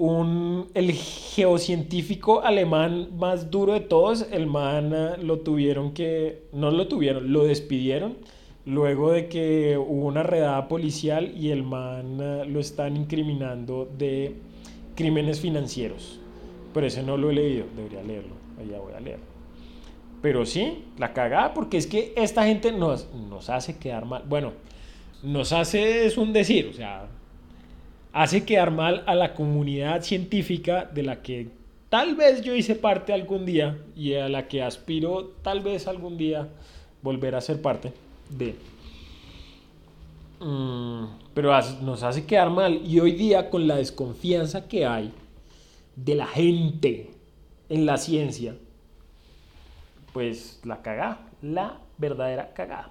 un, 0.01 0.67
el 0.73 0.93
geocientífico 0.93 2.41
alemán 2.41 3.09
más 3.17 3.51
duro 3.51 3.73
de 3.73 3.81
todos, 3.81 4.25
el 4.31 4.47
man 4.47 4.91
eh, 4.93 5.17
lo 5.21 5.39
tuvieron 5.39 5.93
que, 5.93 6.47
no 6.53 6.71
lo 6.71 6.87
tuvieron, 6.87 7.31
lo 7.31 7.43
despidieron 7.43 8.17
luego 8.65 9.11
de 9.11 9.27
que 9.27 9.77
hubo 9.77 10.07
una 10.07 10.23
redada 10.23 10.67
policial 10.67 11.33
y 11.37 11.51
el 11.51 11.63
man 11.63 12.17
eh, 12.19 12.45
lo 12.47 12.59
están 12.59 12.97
incriminando 12.97 13.87
de 13.97 14.35
crímenes 14.95 15.39
financieros. 15.39 16.19
Pero 16.73 16.87
ese 16.87 17.03
no 17.03 17.15
lo 17.15 17.29
he 17.29 17.33
leído, 17.33 17.65
debería 17.75 18.01
leerlo, 18.01 18.33
ya 18.69 18.79
voy 18.79 18.93
a 18.93 18.99
leerlo. 18.99 19.25
Pero 20.21 20.45
sí, 20.47 20.85
la 20.97 21.13
cagada, 21.13 21.53
porque 21.53 21.77
es 21.77 21.85
que 21.85 22.13
esta 22.15 22.45
gente 22.45 22.71
nos, 22.71 23.07
nos 23.29 23.49
hace 23.49 23.77
quedar 23.77 24.05
mal. 24.05 24.23
Bueno, 24.27 24.53
nos 25.21 25.51
hace 25.51 26.05
es 26.05 26.17
un 26.17 26.33
decir, 26.33 26.69
o 26.71 26.73
sea, 26.73 27.07
hace 28.13 28.45
quedar 28.45 28.71
mal 28.71 29.03
a 29.05 29.15
la 29.15 29.33
comunidad 29.33 30.01
científica 30.01 30.89
de 30.93 31.03
la 31.03 31.21
que 31.21 31.47
tal 31.89 32.15
vez 32.15 32.41
yo 32.41 32.55
hice 32.55 32.75
parte 32.75 33.13
algún 33.13 33.45
día 33.45 33.77
y 33.95 34.13
a 34.13 34.29
la 34.29 34.47
que 34.47 34.61
aspiro 34.61 35.31
tal 35.41 35.61
vez 35.61 35.87
algún 35.87 36.17
día 36.17 36.47
volver 37.01 37.35
a 37.35 37.41
ser 37.41 37.61
parte 37.61 37.93
de. 38.29 38.55
Mm, 40.39 41.05
pero 41.33 41.51
nos 41.81 42.03
hace 42.03 42.25
quedar 42.25 42.49
mal 42.49 42.81
y 42.85 42.99
hoy 42.99 43.11
día 43.13 43.49
con 43.49 43.67
la 43.67 43.75
desconfianza 43.75 44.67
que 44.67 44.85
hay 44.85 45.13
de 45.95 46.15
la 46.15 46.27
gente 46.27 47.11
en 47.69 47.85
la 47.85 47.97
ciencia, 47.97 48.55
pues 50.13 50.59
la 50.63 50.81
cagada, 50.81 51.29
la 51.41 51.79
verdadera 51.97 52.53
cagada. 52.53 52.89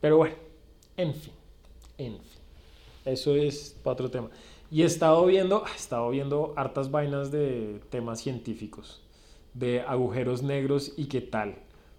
pero 0.00 0.16
bueno. 0.16 0.51
En 0.96 1.14
fin, 1.14 1.32
en 1.98 2.12
fin. 2.14 2.42
Eso 3.04 3.34
es 3.34 3.76
para 3.82 3.94
otro 3.94 4.10
tema. 4.10 4.28
Y 4.70 4.82
he 4.82 4.84
estado 4.86 5.26
viendo, 5.26 5.64
he 5.66 5.76
estado 5.76 6.08
viendo 6.10 6.54
hartas 6.56 6.90
vainas 6.90 7.30
de 7.30 7.80
temas 7.90 8.20
científicos, 8.20 9.02
de 9.54 9.80
agujeros 9.82 10.42
negros 10.42 10.92
y 10.96 11.06
qué 11.06 11.20
tal. 11.20 11.56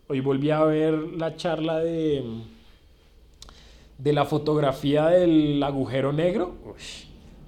Hoy 0.07 0.21
volví 0.21 0.49
a 0.49 0.63
ver 0.63 0.93
la 0.93 1.35
charla 1.35 1.79
de, 1.79 2.23
de 3.97 4.13
la 4.13 4.25
fotografía 4.25 5.07
del 5.07 5.61
agujero 5.61 6.13
negro. 6.13 6.55
Uy, 6.65 6.81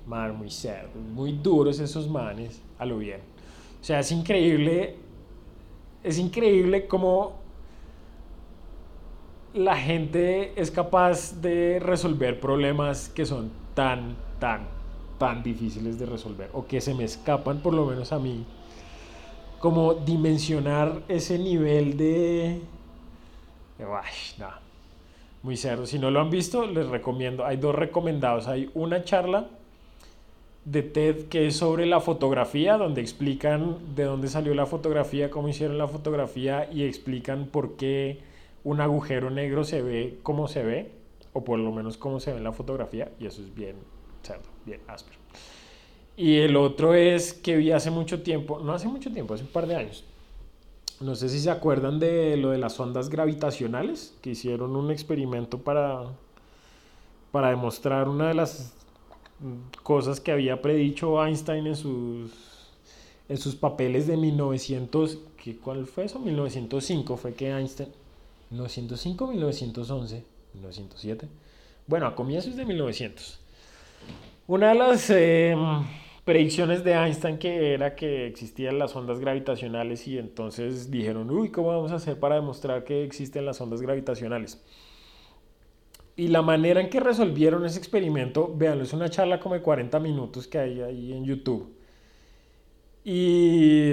man, 0.06 0.38
muy 0.38 0.50
cerdo, 0.50 1.00
muy 1.00 1.32
duros 1.32 1.80
esos 1.80 2.08
manes, 2.10 2.62
a 2.78 2.86
lo 2.86 2.98
bien. 2.98 3.22
O 3.82 3.84
sea, 3.84 4.00
es 4.00 4.12
increíble, 4.12 4.96
es 6.04 6.18
increíble 6.18 6.88
cómo 6.88 7.45
la 9.56 9.78
gente 9.78 10.52
es 10.58 10.70
capaz 10.70 11.42
de 11.42 11.80
resolver 11.80 12.42
problemas 12.42 13.08
que 13.08 13.26
son 13.26 13.50
tan, 13.74 14.16
tan, 14.38 14.68
tan 15.18 15.44
difíciles 15.44 15.98
de 15.98 16.06
resolver 16.06 16.50
o 16.52 16.68
que 16.68 16.82
se 16.82 16.94
me 16.94 17.06
escapan, 17.06 17.60
por 17.62 17.74
lo 17.74 17.86
menos 17.86 18.12
a 18.12 18.20
mí, 18.20 18.46
como 19.60 19.94
dimensionar 19.94 21.02
ese 21.08 21.40
nivel 21.40 21.98
de... 21.98 22.62
no. 23.80 24.66
Muy 25.42 25.56
cerdo. 25.58 25.86
Si 25.86 26.00
no 26.00 26.12
lo 26.12 26.20
han 26.20 26.32
visto, 26.32 26.66
les 26.66 26.88
recomiendo. 26.88 27.46
Hay 27.46 27.58
dos 27.58 27.76
recomendados. 27.76 28.48
Hay 28.48 28.72
una 28.74 29.04
charla 29.04 29.48
de 30.66 30.82
TED 30.82 31.28
que 31.28 31.48
es 31.48 31.56
sobre 31.56 31.86
la 31.86 32.02
fotografía, 32.02 32.78
donde 32.78 33.02
explican 33.02 33.78
de 33.96 34.06
dónde 34.06 34.28
salió 34.28 34.56
la 34.56 34.66
fotografía, 34.66 35.30
cómo 35.30 35.48
hicieron 35.48 35.78
la 35.78 35.88
fotografía 35.88 36.68
y 36.74 36.84
explican 36.84 37.46
por 37.46 37.76
qué 37.76 38.35
un 38.66 38.82
agujero 38.82 39.30
negro 39.30 39.64
se 39.64 39.82
ve 39.82 40.20
como 40.24 40.50
se 40.50 40.64
ve, 40.64 40.92
o 41.34 41.44
por 41.44 41.60
lo 41.60 41.72
menos 41.72 41.98
como 41.98 42.20
se 42.20 42.32
ve 42.32 42.40
en 42.40 42.44
la 42.44 42.52
fotografía, 42.52 43.12
y 43.20 43.28
eso 43.28 43.42
es 43.42 43.54
bien 43.54 43.76
cerdo, 44.24 44.50
bien 44.66 44.82
áspero. 44.88 45.18
Y 46.18 46.38
el 46.38 46.56
otro 46.58 46.94
es 46.94 47.34
que 47.34 47.56
vi 47.58 47.72
hace 47.72 47.92
mucho 47.92 48.24
tiempo, 48.24 48.60
no 48.60 48.74
hace 48.74 48.88
mucho 48.88 49.12
tiempo, 49.12 49.36
hace 49.36 49.44
un 49.44 49.50
par 49.50 49.68
de 49.68 49.76
años. 49.76 50.04
No 51.00 51.14
sé 51.14 51.30
si 51.30 51.40
se 51.40 51.52
acuerdan 51.52 52.00
de 52.00 52.38
lo 52.38 52.50
de 52.50 52.58
las 52.58 52.80
ondas 52.80 53.10
gravitacionales, 53.10 54.16
que 54.22 54.32
hicieron 54.32 54.76
un 54.76 54.90
experimento 54.92 55.60
para, 55.60 56.06
para 57.32 57.50
demostrar 57.50 58.10
una 58.10 58.30
de 58.30 58.34
las 58.34 58.74
cosas 59.84 60.20
que 60.20 60.32
había 60.32 60.62
predicho 60.62 61.24
Einstein 61.24 61.68
en 61.68 61.76
sus, 61.76 62.32
en 63.30 63.38
sus 63.38 63.56
papeles 63.56 64.08
de 64.08 64.18
1900, 64.18 65.20
¿qué, 65.44 65.58
¿cuál 65.58 65.86
fue 65.86 66.06
eso? 66.06 66.18
1905 66.18 67.18
fue 67.18 67.34
que 67.34 67.52
Einstein, 67.52 67.90
1905, 68.56 69.28
1911, 69.28 70.24
1907, 70.54 71.28
bueno, 71.88 72.08
a 72.08 72.16
comienzos 72.16 72.56
de 72.56 72.66
1900. 72.66 73.40
Una 74.48 74.70
de 74.70 74.76
las 74.76 75.10
em, 75.10 75.60
predicciones 76.24 76.84
de 76.84 76.94
Einstein 76.94 77.38
que 77.38 77.74
era 77.74 77.96
que 77.96 78.28
existían 78.28 78.80
las 78.80 78.96
ondas 78.96 79.20
gravitacionales 79.20 80.08
y 80.08 80.18
entonces 80.18 80.90
dijeron, 80.90 81.30
uy, 81.30 81.50
¿cómo 81.50 81.70
vamos 81.70 81.92
a 81.92 81.96
hacer 81.96 82.20
para 82.20 82.36
demostrar 82.36 82.84
que 82.84 83.04
existen 83.04 83.46
las 83.46 83.60
ondas 83.60 83.82
gravitacionales? 83.82 84.64
Y 86.16 86.30
la 86.30 86.42
manera 86.42 86.80
en 86.80 86.90
que 86.90 87.02
resolvieron 87.02 87.66
ese 87.66 87.78
experimento, 87.78 88.54
vean, 88.56 88.80
es 88.80 88.94
una 88.94 89.10
charla 89.10 89.40
como 89.40 89.56
de 89.56 89.62
40 89.62 90.00
minutos 90.00 90.48
que 90.48 90.58
hay 90.60 90.82
ahí 90.82 91.12
en 91.12 91.26
YouTube. 91.26 91.76
Y 93.04 93.92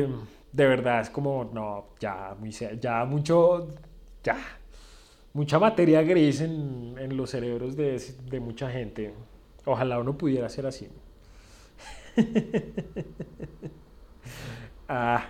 de 0.53 0.67
verdad 0.67 1.01
es 1.01 1.11
como, 1.11 1.51
no, 1.53 1.89
ya, 1.99 2.37
ya 2.81 3.05
mucho, 3.05 3.69
ya, 4.23 4.37
mucha 5.33 5.59
materia 5.59 6.03
gris 6.03 6.41
en, 6.41 6.95
en 6.99 7.17
los 7.17 7.31
cerebros 7.31 7.77
de, 7.77 8.01
de, 8.31 8.41
mucha 8.41 8.71
gente. 8.71 9.15
Ojalá 9.65 9.99
uno 9.99 10.17
pudiera 10.17 10.49
ser 10.49 10.67
así. 10.67 10.89
ah, 14.89 15.27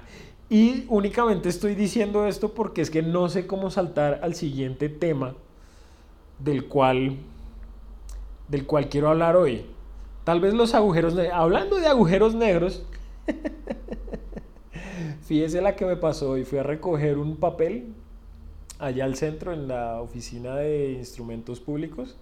y 0.48 0.84
únicamente 0.88 1.48
estoy 1.48 1.74
diciendo 1.74 2.26
esto 2.26 2.52
porque 2.54 2.82
es 2.82 2.90
que 2.90 3.02
no 3.02 3.28
sé 3.28 3.46
cómo 3.46 3.70
saltar 3.70 4.20
al 4.22 4.34
siguiente 4.34 4.88
tema 4.88 5.34
del 6.38 6.66
cual, 6.66 7.16
del 8.48 8.66
cual 8.66 8.88
quiero 8.88 9.08
hablar 9.08 9.36
hoy. 9.36 9.66
Tal 10.24 10.40
vez 10.40 10.54
los 10.54 10.74
agujeros 10.74 11.14
negros. 11.14 11.34
Hablando 11.34 11.76
de 11.76 11.86
agujeros 11.86 12.34
negros, 12.34 12.84
fíjese 15.22 15.60
la 15.60 15.74
que 15.74 15.84
me 15.86 15.96
pasó 15.96 16.30
hoy. 16.30 16.44
Fui 16.44 16.58
a 16.58 16.62
recoger 16.62 17.18
un 17.18 17.36
papel 17.36 17.94
allá 18.82 19.04
al 19.04 19.14
centro, 19.14 19.52
en 19.52 19.68
la 19.68 20.00
oficina 20.00 20.56
de 20.56 20.92
instrumentos 20.92 21.60
públicos. 21.60 22.16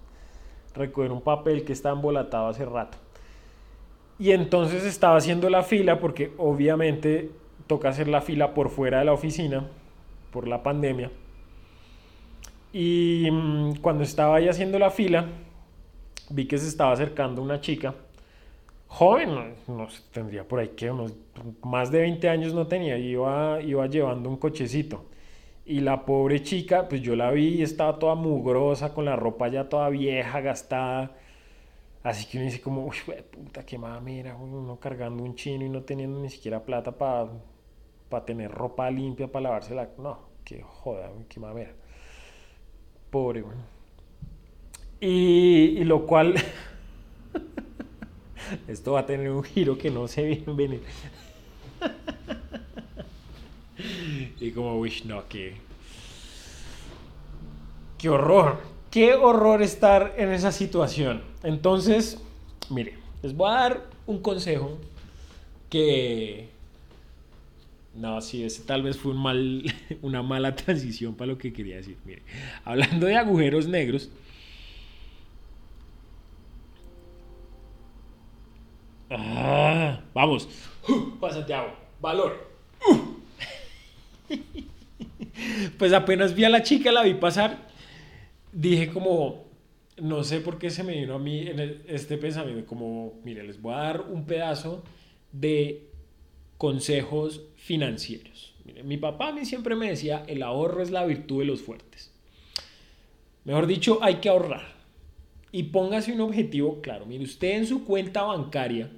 Recoger 0.74 1.10
un 1.10 1.22
papel 1.22 1.64
que 1.64 1.72
estaba 1.72 1.96
embolatado 1.96 2.48
hace 2.48 2.64
rato. 2.64 2.98
Y 4.18 4.32
entonces 4.32 4.84
estaba 4.84 5.16
haciendo 5.16 5.48
la 5.48 5.62
fila 5.62 5.98
porque 5.98 6.32
obviamente 6.36 7.30
toca 7.66 7.88
hacer 7.88 8.06
la 8.06 8.20
fila 8.20 8.52
por 8.52 8.68
fuera 8.68 8.98
de 8.98 9.06
la 9.06 9.12
oficina 9.12 9.66
por 10.30 10.46
la 10.46 10.62
pandemia. 10.62 11.10
Y 12.72 13.28
mm, 13.30 13.76
cuando 13.76 14.04
estaba 14.04 14.36
ahí 14.36 14.48
haciendo 14.48 14.78
la 14.78 14.90
fila, 14.90 15.26
vi 16.28 16.46
que 16.46 16.58
se 16.58 16.68
estaba 16.68 16.92
acercando 16.92 17.42
una 17.42 17.60
chica, 17.60 17.94
joven, 18.86 19.54
no, 19.66 19.88
tendría 20.12 20.46
por 20.46 20.60
ahí 20.60 20.68
que 20.68 20.90
unos 20.90 21.14
más 21.64 21.90
de 21.90 22.00
20 22.00 22.28
años 22.28 22.52
no 22.54 22.66
tenía, 22.66 22.98
iba, 22.98 23.60
iba 23.62 23.86
llevando 23.86 24.28
un 24.28 24.36
cochecito. 24.36 25.06
Y 25.70 25.78
la 25.82 26.04
pobre 26.04 26.42
chica, 26.42 26.88
pues 26.88 27.00
yo 27.00 27.14
la 27.14 27.30
vi 27.30 27.60
y 27.60 27.62
estaba 27.62 27.96
toda 28.00 28.16
mugrosa, 28.16 28.92
con 28.92 29.04
la 29.04 29.14
ropa 29.14 29.46
ya 29.46 29.68
toda 29.68 29.88
vieja, 29.88 30.40
gastada. 30.40 31.16
Así 32.02 32.26
que 32.26 32.38
uno 32.38 32.46
dice 32.46 32.60
como, 32.60 32.86
uy, 32.86 32.96
puta, 33.30 33.64
qué 33.64 33.78
mamera, 33.78 34.34
uno 34.34 34.80
cargando 34.80 35.22
un 35.22 35.36
chino 35.36 35.64
y 35.64 35.68
no 35.68 35.82
teniendo 35.82 36.18
ni 36.18 36.28
siquiera 36.28 36.64
plata 36.64 36.90
para 36.90 38.24
tener 38.26 38.50
ropa 38.50 38.90
limpia, 38.90 39.30
para 39.30 39.44
lavársela. 39.44 39.90
No, 39.96 40.18
qué 40.44 40.60
joda, 40.60 41.08
qué 41.28 41.38
mamera. 41.38 41.70
Pobre, 43.08 43.44
Y, 45.00 45.84
lo 45.84 46.04
cual. 46.04 46.34
Esto 48.66 48.94
va 48.94 49.00
a 49.00 49.06
tener 49.06 49.30
un 49.30 49.44
giro 49.44 49.78
que 49.78 49.88
no 49.88 50.08
se 50.08 50.24
ve 50.24 50.42
venir. 50.48 50.82
y 54.40 54.50
como, 54.52 54.78
wish, 54.78 55.04
no, 55.04 55.26
que. 55.28 55.54
Qué 57.98 58.08
horror. 58.08 58.58
Qué 58.90 59.14
horror 59.14 59.62
estar 59.62 60.14
en 60.16 60.32
esa 60.32 60.52
situación. 60.52 61.22
Entonces, 61.42 62.20
mire, 62.68 62.94
les 63.22 63.34
voy 63.34 63.50
a 63.50 63.54
dar 63.54 63.90
un 64.06 64.20
consejo 64.20 64.78
que 65.68 66.48
no, 67.94 68.20
sí, 68.20 68.44
ese 68.44 68.62
tal 68.62 68.82
vez 68.82 68.96
fue 68.96 69.12
un 69.12 69.18
mal, 69.18 69.64
una 70.02 70.22
mala 70.22 70.54
transición 70.54 71.14
para 71.14 71.32
lo 71.32 71.38
que 71.38 71.52
quería 71.52 71.76
decir. 71.76 71.96
Mire, 72.04 72.22
hablando 72.64 73.06
de 73.06 73.16
agujeros 73.16 73.66
negros. 73.66 74.10
Ah, 79.10 80.00
vamos. 80.14 80.48
Uh, 80.88 81.28
Santiago. 81.30 81.72
Valor. 82.00 82.48
pues 85.78 85.92
apenas 85.92 86.34
vi 86.34 86.44
a 86.44 86.48
la 86.48 86.62
chica, 86.62 86.92
la 86.92 87.02
vi 87.02 87.14
pasar. 87.14 87.68
Dije 88.52 88.90
como, 88.90 89.44
no 90.00 90.24
sé 90.24 90.40
por 90.40 90.58
qué 90.58 90.70
se 90.70 90.82
me 90.82 90.98
vino 90.98 91.14
a 91.14 91.18
mí 91.18 91.48
este 91.86 92.16
pensamiento, 92.18 92.66
como, 92.66 93.14
mire, 93.24 93.42
les 93.42 93.60
voy 93.60 93.74
a 93.74 93.78
dar 93.78 94.00
un 94.02 94.24
pedazo 94.24 94.82
de 95.32 95.86
consejos 96.58 97.42
financieros. 97.56 98.54
mi 98.84 98.96
papá 98.96 99.28
a 99.28 99.32
mí 99.32 99.44
siempre 99.44 99.74
me 99.76 99.88
decía, 99.88 100.24
el 100.26 100.42
ahorro 100.42 100.82
es 100.82 100.90
la 100.90 101.04
virtud 101.04 101.40
de 101.40 101.46
los 101.46 101.62
fuertes. 101.62 102.12
Mejor 103.44 103.66
dicho, 103.66 103.98
hay 104.02 104.16
que 104.16 104.28
ahorrar. 104.28 104.74
Y 105.52 105.64
póngase 105.64 106.12
un 106.12 106.20
objetivo 106.20 106.80
claro. 106.80 107.06
Mire, 107.06 107.24
usted 107.24 107.56
en 107.56 107.66
su 107.66 107.84
cuenta 107.84 108.22
bancaria 108.22 108.90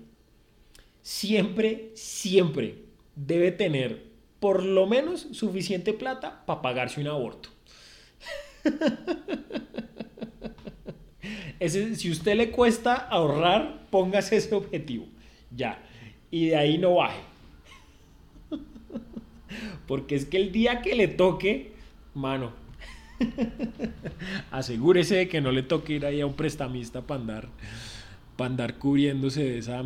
siempre, 1.00 1.90
siempre 1.94 2.76
debe 3.16 3.52
tener 3.52 4.11
por 4.42 4.64
lo 4.64 4.88
menos 4.88 5.28
suficiente 5.30 5.92
plata 5.92 6.44
para 6.44 6.60
pagarse 6.60 7.00
un 7.00 7.06
aborto. 7.06 7.48
Ese, 11.60 11.94
si 11.94 12.10
usted 12.10 12.34
le 12.34 12.50
cuesta 12.50 12.96
ahorrar, 12.96 13.86
póngase 13.88 14.38
ese 14.38 14.52
objetivo. 14.52 15.06
Ya. 15.54 15.80
Y 16.32 16.46
de 16.46 16.56
ahí 16.56 16.76
no 16.76 16.96
baje. 16.96 17.20
Porque 19.86 20.16
es 20.16 20.26
que 20.26 20.38
el 20.38 20.50
día 20.50 20.82
que 20.82 20.96
le 20.96 21.06
toque, 21.06 21.70
mano, 22.12 22.52
asegúrese 24.50 25.14
de 25.14 25.28
que 25.28 25.40
no 25.40 25.52
le 25.52 25.62
toque 25.62 25.92
ir 25.92 26.04
ahí 26.04 26.20
a 26.20 26.26
un 26.26 26.34
prestamista 26.34 27.02
para 27.02 27.20
andar, 27.20 27.48
para 28.36 28.50
andar 28.50 28.78
cubriéndose 28.78 29.44
de 29.44 29.58
esa 29.58 29.84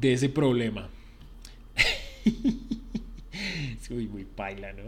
de 0.00 0.12
ese 0.12 0.28
problema. 0.28 0.88
Uy, 3.90 4.06
muy 4.06 4.24
paila, 4.24 4.72
¿no? 4.72 4.84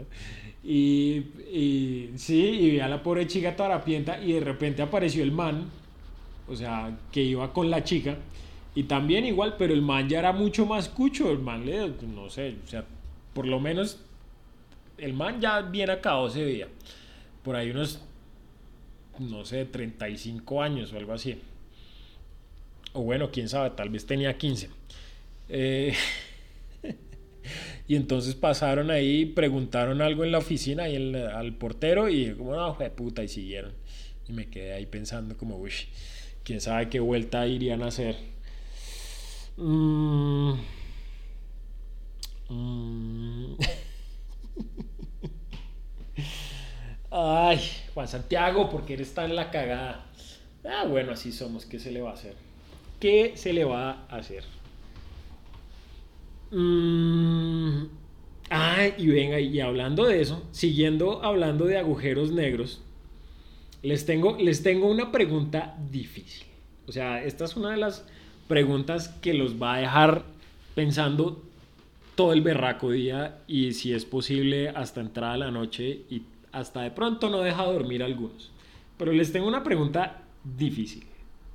Y, 0.63 1.17
y, 1.51 2.11
sí, 2.15 2.41
y 2.43 2.71
vi 2.71 2.79
a 2.79 2.87
la 2.87 3.03
pobre 3.03 3.27
chica 3.27 3.55
toda 3.55 3.83
pienta 3.83 4.19
y 4.19 4.33
de 4.33 4.39
repente 4.39 4.81
apareció 4.81 5.21
el 5.21 5.31
man, 5.31 5.69
o 6.47 6.55
sea, 6.55 6.97
que 7.11 7.21
iba 7.21 7.53
con 7.53 7.69
la 7.69 7.83
chica 7.83 8.17
y 8.75 8.83
también 8.83 9.25
igual, 9.25 9.55
pero 9.57 9.73
el 9.73 9.81
man 9.81 10.09
ya 10.09 10.19
era 10.19 10.33
mucho 10.33 10.65
más 10.65 10.89
cucho, 10.89 11.31
el 11.31 11.39
man 11.39 11.65
le, 11.65 11.93
no 12.13 12.29
sé, 12.29 12.55
o 12.63 12.67
sea, 12.67 12.83
por 13.33 13.47
lo 13.47 13.59
menos 13.59 13.99
el 14.97 15.13
man 15.13 15.39
ya 15.39 15.61
bien 15.61 15.89
acabado 15.89 16.29
se 16.29 16.43
veía. 16.43 16.67
Por 17.41 17.55
ahí 17.55 17.71
unos, 17.71 18.01
no 19.19 19.45
sé, 19.45 19.65
35 19.65 20.61
años 20.61 20.91
o 20.91 20.97
algo 20.97 21.13
así. 21.13 21.39
O 22.93 23.01
bueno, 23.03 23.29
quién 23.31 23.47
sabe, 23.47 23.69
tal 23.71 23.89
vez 23.89 24.05
tenía 24.05 24.37
15. 24.37 24.69
Eh, 25.49 25.93
y 27.87 27.95
entonces 27.95 28.35
pasaron 28.35 28.89
ahí, 28.89 29.25
preguntaron 29.25 30.01
algo 30.01 30.23
en 30.23 30.31
la 30.31 30.39
oficina 30.39 30.89
y 30.89 30.95
al 31.15 31.53
portero 31.53 32.09
y 32.09 32.33
como, 32.33 32.55
no, 32.55 32.73
fue 32.73 32.89
puta, 32.89 33.23
y 33.23 33.27
siguieron. 33.27 33.73
Y 34.27 34.33
me 34.33 34.49
quedé 34.49 34.73
ahí 34.73 34.87
pensando 34.87 35.37
como, 35.37 35.57
uy, 35.57 35.71
quién 36.43 36.61
sabe 36.61 36.89
qué 36.89 36.99
vuelta 36.99 37.45
irían 37.47 37.83
a 37.83 37.87
hacer. 37.87 38.15
Mm. 39.57 40.53
Mm. 42.49 43.55
Ay, 47.11 47.59
Juan 47.93 48.07
Santiago, 48.07 48.69
porque 48.69 48.93
eres 48.93 49.13
tan 49.13 49.35
la 49.35 49.51
cagada. 49.51 50.05
Ah, 50.67 50.85
bueno, 50.85 51.11
así 51.11 51.31
somos. 51.31 51.65
¿Qué 51.65 51.79
se 51.79 51.91
le 51.91 52.01
va 52.01 52.09
a 52.09 52.13
hacer? 52.13 52.35
¿Qué 52.99 53.33
se 53.35 53.53
le 53.53 53.63
va 53.63 54.07
a 54.09 54.17
hacer? 54.17 54.43
Mm. 56.51 57.85
Y 58.97 59.07
venga, 59.07 59.39
y 59.39 59.59
hablando 59.59 60.05
de 60.05 60.21
eso, 60.21 60.43
siguiendo 60.51 61.23
hablando 61.23 61.65
de 61.65 61.77
agujeros 61.77 62.31
negros, 62.31 62.81
les 63.81 64.05
tengo, 64.05 64.37
les 64.37 64.63
tengo 64.63 64.89
una 64.89 65.11
pregunta 65.11 65.75
difícil. 65.91 66.45
O 66.87 66.91
sea, 66.91 67.23
esta 67.23 67.45
es 67.45 67.55
una 67.55 67.71
de 67.71 67.77
las 67.77 68.05
preguntas 68.47 69.09
que 69.09 69.33
los 69.33 69.61
va 69.61 69.75
a 69.75 69.79
dejar 69.79 70.23
pensando 70.75 71.41
todo 72.15 72.33
el 72.33 72.41
berraco 72.41 72.91
día 72.91 73.39
y 73.47 73.73
si 73.73 73.93
es 73.93 74.05
posible 74.05 74.69
hasta 74.69 75.01
entrada 75.01 75.37
la 75.37 75.51
noche 75.51 76.01
y 76.09 76.23
hasta 76.51 76.81
de 76.81 76.91
pronto 76.91 77.29
no 77.29 77.41
deja 77.41 77.63
dormir 77.63 78.03
a 78.03 78.05
algunos. 78.05 78.51
Pero 78.97 79.11
les 79.11 79.31
tengo 79.31 79.47
una 79.47 79.63
pregunta 79.63 80.23
difícil. 80.43 81.05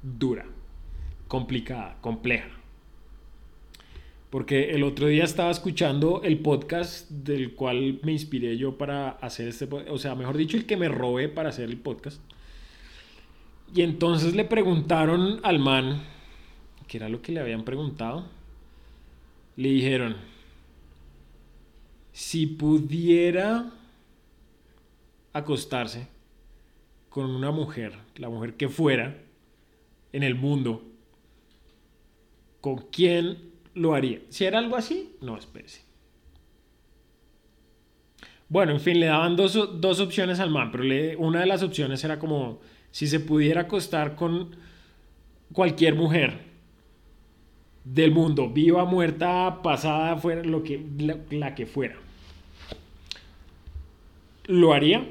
dura, 0.02 0.46
complicada, 1.28 1.96
compleja. 2.00 2.59
Porque 4.30 4.70
el 4.70 4.84
otro 4.84 5.08
día 5.08 5.24
estaba 5.24 5.50
escuchando 5.50 6.22
el 6.22 6.38
podcast 6.38 7.10
del 7.10 7.54
cual 7.56 7.98
me 8.04 8.12
inspiré 8.12 8.56
yo 8.56 8.78
para 8.78 9.10
hacer 9.10 9.48
este 9.48 9.68
O 9.88 9.98
sea, 9.98 10.14
mejor 10.14 10.36
dicho, 10.36 10.56
el 10.56 10.66
que 10.66 10.76
me 10.76 10.88
robé 10.88 11.28
para 11.28 11.48
hacer 11.48 11.68
el 11.68 11.78
podcast. 11.78 12.22
Y 13.74 13.82
entonces 13.82 14.34
le 14.36 14.44
preguntaron 14.44 15.40
al 15.42 15.58
man, 15.58 16.02
¿qué 16.86 16.98
era 16.98 17.08
lo 17.08 17.20
que 17.22 17.32
le 17.32 17.40
habían 17.40 17.64
preguntado? 17.64 18.24
Le 19.56 19.68
dijeron, 19.68 20.16
si 22.12 22.46
pudiera 22.46 23.72
acostarse 25.32 26.06
con 27.08 27.30
una 27.30 27.50
mujer, 27.50 27.98
la 28.16 28.28
mujer 28.28 28.54
que 28.54 28.68
fuera 28.68 29.22
en 30.12 30.22
el 30.22 30.36
mundo, 30.36 30.84
¿con 32.60 32.76
quién 32.92 33.49
lo 33.80 33.94
haría? 33.94 34.20
Si 34.28 34.44
era 34.44 34.58
algo 34.58 34.76
así, 34.76 35.16
no, 35.20 35.36
espérese. 35.38 35.82
Bueno, 38.48 38.72
en 38.72 38.80
fin, 38.80 39.00
le 39.00 39.06
daban 39.06 39.36
dos, 39.36 39.56
opciones 40.00 40.40
al 40.40 40.50
man, 40.50 40.70
pero 40.70 40.84
una 41.18 41.40
de 41.40 41.46
las 41.46 41.62
opciones 41.62 42.02
era 42.04 42.18
como 42.18 42.60
si 42.90 43.06
se 43.06 43.20
pudiera 43.20 43.62
acostar 43.62 44.16
con 44.16 44.56
cualquier 45.52 45.94
mujer 45.94 46.50
del 47.84 48.10
mundo, 48.10 48.50
viva, 48.50 48.84
muerta, 48.84 49.62
pasada, 49.62 50.16
fuera, 50.16 50.42
lo 50.42 50.62
que, 50.62 50.84
la 51.30 51.54
que 51.54 51.66
fuera. 51.66 51.96
¿Lo 54.46 54.74
haría? 54.74 55.06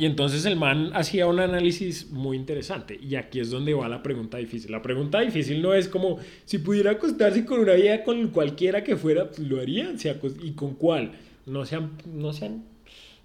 Y 0.00 0.06
entonces 0.06 0.46
el 0.46 0.54
man 0.54 0.92
hacía 0.94 1.26
un 1.26 1.40
análisis 1.40 2.08
muy 2.12 2.36
interesante. 2.36 2.96
Y 3.02 3.16
aquí 3.16 3.40
es 3.40 3.50
donde 3.50 3.74
va 3.74 3.88
la 3.88 4.00
pregunta 4.00 4.38
difícil. 4.38 4.70
La 4.70 4.80
pregunta 4.80 5.18
difícil 5.18 5.60
no 5.60 5.74
es 5.74 5.88
como 5.88 6.18
si 6.44 6.58
pudiera 6.58 6.92
acostarse 6.92 7.44
con 7.44 7.58
una 7.58 7.72
vieja 7.72 8.04
con 8.04 8.28
cualquiera 8.28 8.84
que 8.84 8.96
fuera, 8.96 9.26
pues, 9.26 9.40
lo 9.40 9.60
haría. 9.60 9.92
¿Y 10.40 10.52
con 10.52 10.76
cuál? 10.76 11.14
No 11.46 11.66
sean, 11.66 11.98
no 12.06 12.32
sean, 12.32 12.62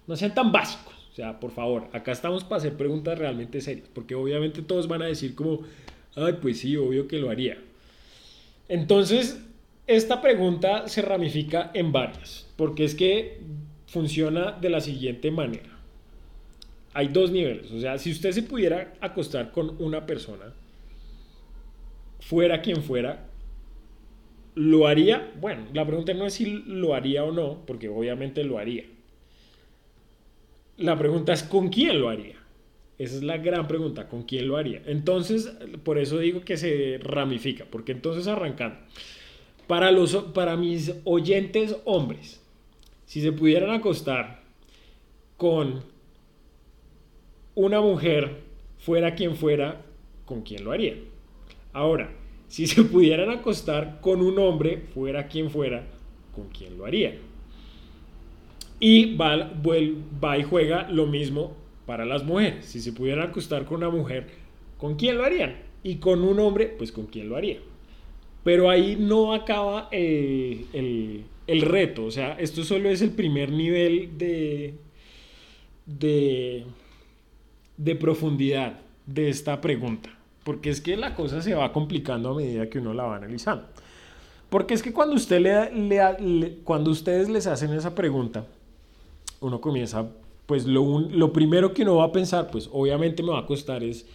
no 0.08 0.16
sean 0.16 0.34
tan 0.34 0.50
básicos. 0.50 0.92
O 1.12 1.14
sea, 1.14 1.38
por 1.38 1.52
favor, 1.52 1.88
acá 1.92 2.10
estamos 2.10 2.42
para 2.42 2.56
hacer 2.56 2.76
preguntas 2.76 3.16
realmente 3.20 3.60
serias. 3.60 3.86
Porque 3.94 4.16
obviamente 4.16 4.60
todos 4.60 4.88
van 4.88 5.02
a 5.02 5.06
decir 5.06 5.36
como, 5.36 5.60
ay, 6.16 6.38
pues 6.42 6.58
sí, 6.58 6.76
obvio 6.76 7.06
que 7.06 7.20
lo 7.20 7.30
haría. 7.30 7.56
Entonces, 8.68 9.40
esta 9.86 10.20
pregunta 10.20 10.88
se 10.88 11.02
ramifica 11.02 11.70
en 11.72 11.92
varias. 11.92 12.50
Porque 12.56 12.84
es 12.84 12.96
que 12.96 13.38
funciona 13.86 14.50
de 14.50 14.70
la 14.70 14.80
siguiente 14.80 15.30
manera 15.30 15.73
hay 16.94 17.08
dos 17.08 17.30
niveles. 17.30 17.70
O 17.72 17.80
sea, 17.80 17.98
si 17.98 18.12
usted 18.12 18.30
se 18.30 18.42
pudiera 18.42 18.94
acostar 19.00 19.50
con 19.50 19.76
una 19.82 20.06
persona, 20.06 20.54
fuera 22.20 22.62
quien 22.62 22.82
fuera, 22.82 23.26
¿lo 24.54 24.86
haría? 24.86 25.32
Bueno, 25.40 25.66
la 25.74 25.84
pregunta 25.84 26.14
no 26.14 26.24
es 26.24 26.34
si 26.34 26.46
lo 26.66 26.94
haría 26.94 27.24
o 27.24 27.32
no, 27.32 27.66
porque 27.66 27.88
obviamente 27.88 28.44
lo 28.44 28.58
haría. 28.58 28.84
La 30.76 30.96
pregunta 30.96 31.32
es 31.32 31.42
con 31.42 31.68
quién 31.68 32.00
lo 32.00 32.08
haría. 32.08 32.36
Esa 32.96 33.16
es 33.16 33.22
la 33.24 33.38
gran 33.38 33.66
pregunta, 33.66 34.08
¿con 34.08 34.22
quién 34.22 34.46
lo 34.46 34.56
haría? 34.56 34.80
Entonces, 34.86 35.52
por 35.82 35.98
eso 35.98 36.18
digo 36.18 36.42
que 36.42 36.56
se 36.56 36.98
ramifica, 37.02 37.66
porque 37.68 37.90
entonces 37.90 38.28
arrancando. 38.28 38.78
Para, 39.66 39.90
los, 39.90 40.14
para 40.32 40.56
mis 40.56 40.94
oyentes 41.02 41.76
hombres, 41.84 42.40
si 43.06 43.20
se 43.20 43.32
pudieran 43.32 43.70
acostar 43.70 44.42
con 45.36 45.82
una 47.54 47.80
mujer, 47.80 48.42
fuera 48.78 49.14
quien 49.14 49.36
fuera, 49.36 49.82
¿con 50.24 50.42
quién 50.42 50.64
lo 50.64 50.72
haría? 50.72 50.94
Ahora, 51.72 52.10
si 52.48 52.66
se 52.66 52.82
pudieran 52.84 53.30
acostar 53.30 54.00
con 54.00 54.20
un 54.22 54.38
hombre, 54.38 54.82
fuera 54.92 55.28
quien 55.28 55.50
fuera, 55.50 55.84
¿con 56.34 56.48
quién 56.48 56.78
lo 56.78 56.86
haría? 56.86 57.16
Y 58.80 59.14
va, 59.16 59.52
va 60.22 60.38
y 60.38 60.42
juega 60.42 60.88
lo 60.90 61.06
mismo 61.06 61.56
para 61.86 62.04
las 62.04 62.24
mujeres. 62.24 62.66
Si 62.66 62.80
se 62.80 62.92
pudieran 62.92 63.28
acostar 63.28 63.64
con 63.64 63.78
una 63.78 63.90
mujer, 63.90 64.26
¿con 64.78 64.96
quién 64.96 65.16
lo 65.16 65.24
harían? 65.24 65.56
Y 65.82 65.96
con 65.96 66.22
un 66.22 66.38
hombre, 66.40 66.66
pues 66.66 66.92
con 66.92 67.06
quién 67.06 67.28
lo 67.28 67.36
haría. 67.36 67.58
Pero 68.42 68.68
ahí 68.68 68.96
no 68.98 69.32
acaba 69.32 69.88
el, 69.90 71.24
el 71.46 71.62
reto. 71.62 72.04
O 72.04 72.10
sea, 72.10 72.36
esto 72.38 72.64
solo 72.64 72.88
es 72.88 73.02
el 73.02 73.10
primer 73.10 73.50
nivel 73.50 74.16
de, 74.16 74.74
de, 75.86 76.64
de 77.76 77.96
profundidad 77.96 78.80
de 79.06 79.28
esta 79.28 79.60
pregunta, 79.60 80.10
porque 80.44 80.70
es 80.70 80.80
que 80.80 80.96
la 80.96 81.14
cosa 81.14 81.42
se 81.42 81.54
va 81.54 81.72
complicando 81.72 82.30
a 82.30 82.34
medida 82.34 82.68
que 82.68 82.78
uno 82.78 82.94
la 82.94 83.04
va 83.04 83.16
analizando. 83.16 83.64
Porque 84.50 84.74
es 84.74 84.82
que 84.82 84.92
cuando, 84.92 85.16
usted 85.16 85.40
le, 85.40 86.58
cuando 86.62 86.90
ustedes 86.90 87.28
les 87.28 87.46
hacen 87.46 87.72
esa 87.72 87.94
pregunta, 87.94 88.46
uno 89.40 89.60
comienza, 89.60 90.08
pues 90.46 90.66
lo, 90.66 91.00
lo 91.00 91.32
primero 91.32 91.74
que 91.74 91.82
uno 91.82 91.96
va 91.96 92.04
a 92.04 92.12
pensar, 92.12 92.50
pues 92.50 92.68
obviamente 92.72 93.22
me 93.22 93.30
va 93.30 93.40
a 93.40 93.46
costar 93.46 93.82
es, 93.82 94.06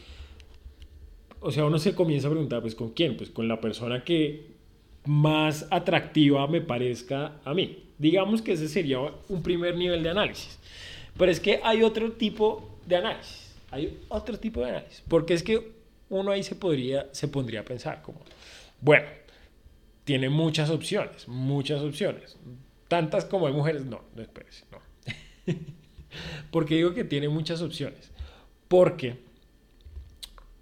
o 1.41 1.51
sea, 1.51 1.65
uno 1.65 1.77
se 1.77 1.93
comienza 1.93 2.27
a 2.27 2.31
preguntar, 2.31 2.61
pues 2.61 2.75
con 2.75 2.91
quién, 2.91 3.17
pues 3.17 3.29
con 3.29 3.47
la 3.47 3.59
persona 3.59 4.03
que 4.03 4.47
más 5.05 5.67
atractiva 5.71 6.47
me 6.47 6.61
parezca 6.61 7.33
a 7.43 7.53
mí. 7.53 7.83
Digamos 7.97 8.41
que 8.41 8.53
ese 8.53 8.69
sería 8.69 8.99
un 9.27 9.43
primer 9.43 9.75
nivel 9.75 10.03
de 10.03 10.09
análisis. 10.09 10.57
Pero 11.17 11.31
es 11.31 11.39
que 11.39 11.59
hay 11.63 11.83
otro 11.83 12.13
tipo 12.13 12.77
de 12.85 12.95
análisis 12.95 13.48
hay 13.71 13.99
otro 14.09 14.39
tipo 14.39 14.61
de 14.61 14.69
análisis. 14.69 15.03
Porque 15.07 15.33
es 15.33 15.43
que 15.43 15.73
uno 16.09 16.31
ahí 16.31 16.43
se, 16.43 16.55
podría, 16.55 17.07
se 17.11 17.27
pondría 17.27 17.61
a 17.61 17.65
pensar 17.65 18.01
como, 18.01 18.21
bueno, 18.81 19.07
tiene 20.03 20.29
muchas 20.29 20.69
opciones, 20.69 21.27
muchas 21.27 21.81
opciones. 21.81 22.37
Tantas 22.87 23.25
como 23.25 23.47
hay 23.47 23.53
mujeres. 23.53 23.85
No, 23.85 24.01
no 24.15 24.21
espérese, 24.21 24.65
no. 24.71 24.79
Porque 26.51 26.75
digo 26.75 26.93
que 26.93 27.03
tiene 27.03 27.29
muchas 27.29 27.61
opciones. 27.61 28.11
Porque 28.67 29.17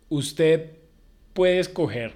usted 0.09 0.71
puede 1.33 1.59
escoger 1.59 2.13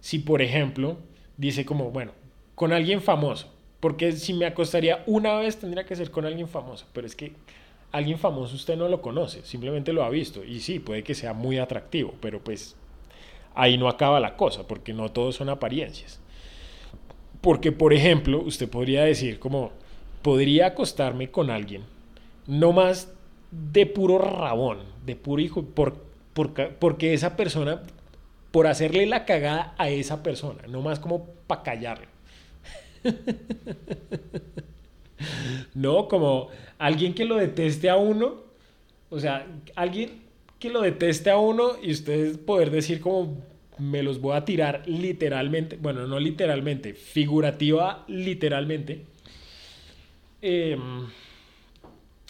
si, 0.00 0.20
por 0.20 0.42
ejemplo, 0.42 0.98
dice 1.36 1.64
como, 1.64 1.90
bueno, 1.90 2.12
con 2.54 2.72
alguien 2.72 3.02
famoso. 3.02 3.52
Porque 3.80 4.12
si 4.12 4.34
me 4.34 4.46
acostaría 4.46 5.02
una 5.06 5.34
vez 5.34 5.58
tendría 5.58 5.84
que 5.84 5.96
ser 5.96 6.10
con 6.10 6.24
alguien 6.24 6.48
famoso. 6.48 6.86
Pero 6.92 7.06
es 7.06 7.16
que 7.16 7.32
alguien 7.92 8.18
famoso 8.18 8.54
usted 8.54 8.76
no 8.76 8.88
lo 8.88 9.02
conoce, 9.02 9.44
simplemente 9.44 9.92
lo 9.92 10.04
ha 10.04 10.10
visto. 10.10 10.44
Y 10.44 10.60
sí, 10.60 10.78
puede 10.78 11.02
que 11.02 11.14
sea 11.14 11.32
muy 11.32 11.58
atractivo, 11.58 12.14
pero 12.20 12.40
pues 12.40 12.76
ahí 13.54 13.78
no 13.78 13.88
acaba 13.88 14.20
la 14.20 14.36
cosa, 14.36 14.66
porque 14.66 14.92
no 14.92 15.10
todos 15.10 15.36
son 15.36 15.48
apariencias. 15.48 16.20
Porque, 17.40 17.72
por 17.72 17.92
ejemplo, 17.92 18.40
usted 18.40 18.68
podría 18.68 19.04
decir 19.04 19.38
como, 19.38 19.72
podría 20.22 20.66
acostarme 20.68 21.30
con 21.30 21.50
alguien, 21.50 21.82
no 22.46 22.72
más 22.72 23.12
de 23.50 23.86
puro 23.86 24.18
rabón, 24.18 24.78
de 25.04 25.16
puro 25.16 25.42
hijo, 25.42 25.64
por, 25.64 26.04
porque 26.78 27.14
esa 27.14 27.36
persona, 27.36 27.82
por 28.50 28.66
hacerle 28.66 29.06
la 29.06 29.24
cagada 29.24 29.74
a 29.78 29.88
esa 29.88 30.22
persona, 30.22 30.62
no 30.68 30.82
más 30.82 31.00
como 31.00 31.26
para 31.46 31.62
callarlo. 31.62 32.06
no, 35.74 36.08
como 36.08 36.48
alguien 36.78 37.14
que 37.14 37.24
lo 37.24 37.36
deteste 37.36 37.90
a 37.90 37.96
uno, 37.96 38.36
o 39.10 39.18
sea, 39.18 39.46
alguien 39.74 40.22
que 40.58 40.70
lo 40.70 40.82
deteste 40.82 41.30
a 41.30 41.38
uno 41.38 41.72
y 41.82 41.90
ustedes 41.90 42.38
poder 42.38 42.70
decir 42.70 43.00
como 43.00 43.38
me 43.78 44.02
los 44.02 44.20
voy 44.20 44.36
a 44.36 44.44
tirar 44.44 44.82
literalmente, 44.86 45.76
bueno, 45.80 46.06
no 46.06 46.20
literalmente, 46.20 46.94
figurativa 46.94 48.04
literalmente, 48.08 49.06
em, 50.42 51.06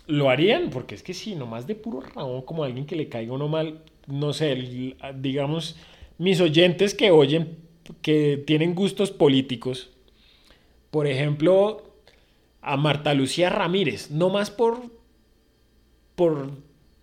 lo 0.07 0.31
harían, 0.31 0.71
porque 0.71 0.95
es 0.95 1.03
que 1.03 1.13
sí, 1.13 1.35
nomás 1.35 1.67
de 1.67 1.75
puro 1.75 2.01
rabón, 2.01 2.43
como 2.43 2.65
alguien 2.65 2.87
que 2.87 2.97
le 2.97 3.09
caiga 3.09 3.33
uno 3.33 3.49
mal, 3.49 3.81
no 4.07 4.33
sé, 4.33 4.95
digamos, 5.17 5.77
mis 6.19 6.41
oyentes 6.41 6.95
que 6.95 7.11
oyen, 7.11 7.59
que 8.03 8.43
tienen 8.47 8.75
gustos 8.75 9.11
políticos, 9.11 9.91
por 10.91 11.07
ejemplo, 11.07 11.90
a 12.63 12.77
Marta 12.77 13.15
Lucía 13.15 13.51
Ramírez, 13.51 14.11
no 14.11 14.31
más 14.31 14.51
por, 14.51 14.83
por, 16.15 16.51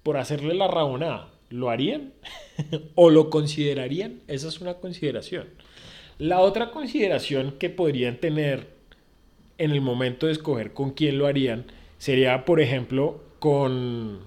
por 0.03 0.17
hacerle 0.17 0.53
la 0.53 0.67
rabonada. 0.67 1.29
¿Lo 1.49 1.69
harían? 1.69 2.13
¿O 2.95 3.09
lo 3.09 3.29
considerarían? 3.29 4.21
Esa 4.27 4.49
es 4.49 4.59
una 4.59 4.75
consideración. 4.75 5.47
La 6.17 6.39
otra 6.39 6.71
consideración 6.71 7.55
que 7.59 7.69
podrían 7.69 8.17
tener 8.17 8.75
en 9.57 9.71
el 9.71 9.81
momento 9.81 10.25
de 10.25 10.33
escoger 10.33 10.73
con 10.73 10.91
quién 10.91 11.17
lo 11.17 11.27
harían 11.27 11.65
sería, 11.97 12.45
por 12.45 12.59
ejemplo, 12.59 13.21
con, 13.39 14.19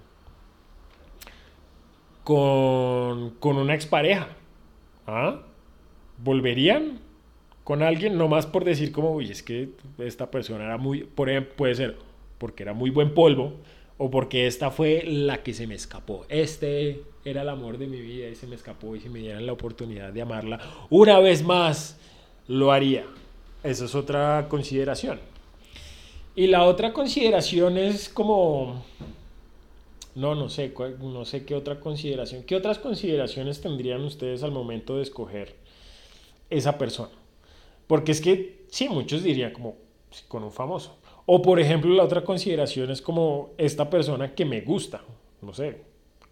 con, 2.25 3.31
con 3.39 3.57
una 3.57 3.75
expareja. 3.75 4.29
¿Ah? 5.07 5.43
¿Volverían? 6.19 7.01
Con 7.65 7.83
alguien, 7.83 8.17
no 8.17 8.29
más 8.29 8.47
por 8.47 8.65
decir 8.65 8.93
como, 8.93 9.13
uy, 9.13 9.31
es 9.31 9.43
que 9.43 9.71
esta 9.99 10.31
persona 10.31 10.65
era 10.65 10.79
muy, 10.79 11.05
por 11.05 11.31
ejemplo, 11.31 11.55
puede 11.57 11.75
ser 11.75 11.97
porque 12.39 12.63
era 12.63 12.73
muy 12.73 12.91
buen 12.91 13.13
polvo, 13.13 13.53
o 14.03 14.11
porque 14.11 14.47
esta 14.47 14.71
fue 14.71 15.03
la 15.05 15.43
que 15.43 15.53
se 15.53 15.67
me 15.67 15.75
escapó. 15.75 16.25
Este 16.31 17.03
era 17.23 17.43
el 17.43 17.51
amor 17.51 17.77
de 17.77 17.87
mi 17.87 18.01
vida 18.01 18.29
y 18.29 18.35
se 18.35 18.47
me 18.47 18.55
escapó 18.55 18.97
y 18.97 19.01
si 19.01 19.11
me 19.11 19.19
dieran 19.19 19.45
la 19.45 19.53
oportunidad 19.53 20.11
de 20.11 20.23
amarla 20.23 20.59
una 20.89 21.19
vez 21.19 21.43
más, 21.45 21.99
lo 22.49 22.73
haría. 22.73 23.05
Esa 23.63 23.85
es 23.85 23.95
otra 23.95 24.47
consideración. 24.49 25.21
Y 26.35 26.47
la 26.47 26.65
otra 26.65 26.95
consideración 26.95 27.77
es 27.77 28.09
como... 28.09 28.83
No, 30.15 30.35
no 30.35 30.49
sé, 30.49 30.73
no 31.01 31.27
sé 31.27 31.45
qué 31.45 31.55
otra 31.55 31.79
consideración. 31.79 32.43
¿Qué 32.45 32.57
otras 32.57 32.79
consideraciones 32.79 33.61
tendrían 33.61 34.03
ustedes 34.03 34.43
al 34.43 34.51
momento 34.51 34.97
de 34.97 35.03
escoger 35.03 35.57
esa 36.49 36.79
persona? 36.79 37.20
Porque 37.91 38.13
es 38.13 38.21
que, 38.21 38.67
sí, 38.69 38.89
muchos 38.89 39.25
dirían 39.25 39.53
como 39.53 39.75
con 40.29 40.45
un 40.45 40.53
famoso. 40.53 40.97
O 41.27 41.43
por 41.43 41.59
ejemplo, 41.59 41.93
la 41.93 42.05
otra 42.05 42.23
consideración 42.23 42.89
es 42.93 43.03
como 43.03 43.51
esta 43.59 43.91
persona 43.91 44.33
que 44.33 44.45
me 44.45 44.61
gusta. 44.61 45.03
No 45.43 45.53
sé, 45.53 45.81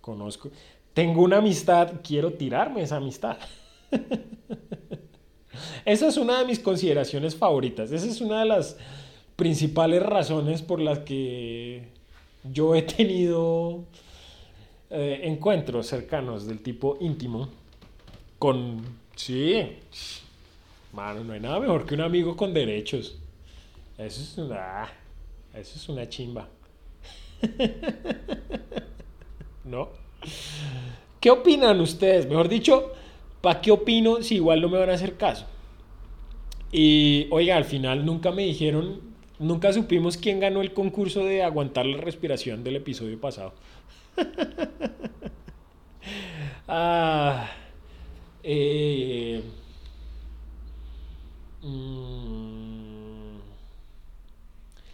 conozco. 0.01 0.51
Tengo 0.94 1.21
una 1.21 1.38
amistad, 1.38 1.94
quiero 2.05 2.33
tirarme 2.35 2.83
esa 2.83 2.99
amistad. 2.99 3.38
Esa 5.85 6.07
es 6.07 6.16
una 6.16 6.38
de 6.38 6.44
mis 6.44 6.61
consideraciones 6.61 7.35
favoritas. 7.35 7.90
Esa 7.90 8.07
es 8.07 8.21
una 8.21 8.38
de 8.38 8.47
las 8.47 8.77
principales 9.35 10.01
razones 10.05 10.62
por 10.62 10.79
las 10.79 11.01
que 11.01 11.88
yo 12.44 12.77
he 12.77 12.83
tenido 12.83 13.83
eh, 14.90 15.23
encuentros 15.25 15.88
cercanos 15.88 16.47
del 16.47 16.61
tipo 16.61 16.99
íntimo 17.01 17.49
con... 18.38 19.09
Sí, 19.16 19.73
mano, 20.92 21.24
no 21.24 21.33
hay 21.33 21.40
nada 21.40 21.61
mejor 21.61 21.87
que 21.87 21.94
un 21.94 22.01
amigo 22.01 22.37
con 22.37 22.53
derechos. 22.53 23.18
Eso 23.96 24.22
es 24.22 24.38
una... 24.38 24.88
Eso 25.55 25.77
es 25.77 25.88
una 25.88 26.09
chimba. 26.09 26.48
¿No? 29.64 29.90
¿Qué 31.20 31.31
opinan 31.31 31.81
ustedes? 31.81 32.29
Mejor 32.29 32.48
dicho, 32.48 32.92
¿para 33.40 33.61
qué 33.61 33.70
opino 33.70 34.22
si 34.22 34.37
igual 34.37 34.61
no 34.61 34.68
me 34.68 34.79
van 34.79 34.90
a 34.90 34.94
hacer 34.94 35.16
caso? 35.16 35.46
Y 36.70 37.27
oiga, 37.31 37.57
al 37.57 37.64
final 37.64 38.05
nunca 38.05 38.31
me 38.31 38.44
dijeron, 38.44 39.01
nunca 39.38 39.72
supimos 39.72 40.16
quién 40.16 40.40
ganó 40.40 40.61
el 40.61 40.72
concurso 40.72 41.24
de 41.24 41.42
aguantar 41.42 41.87
la 41.87 41.98
respiración 41.98 42.62
del 42.62 42.77
episodio 42.77 43.18
pasado. 43.20 43.55
ah, 46.68 47.51
eh, 48.42 49.42
mm, 51.68 53.40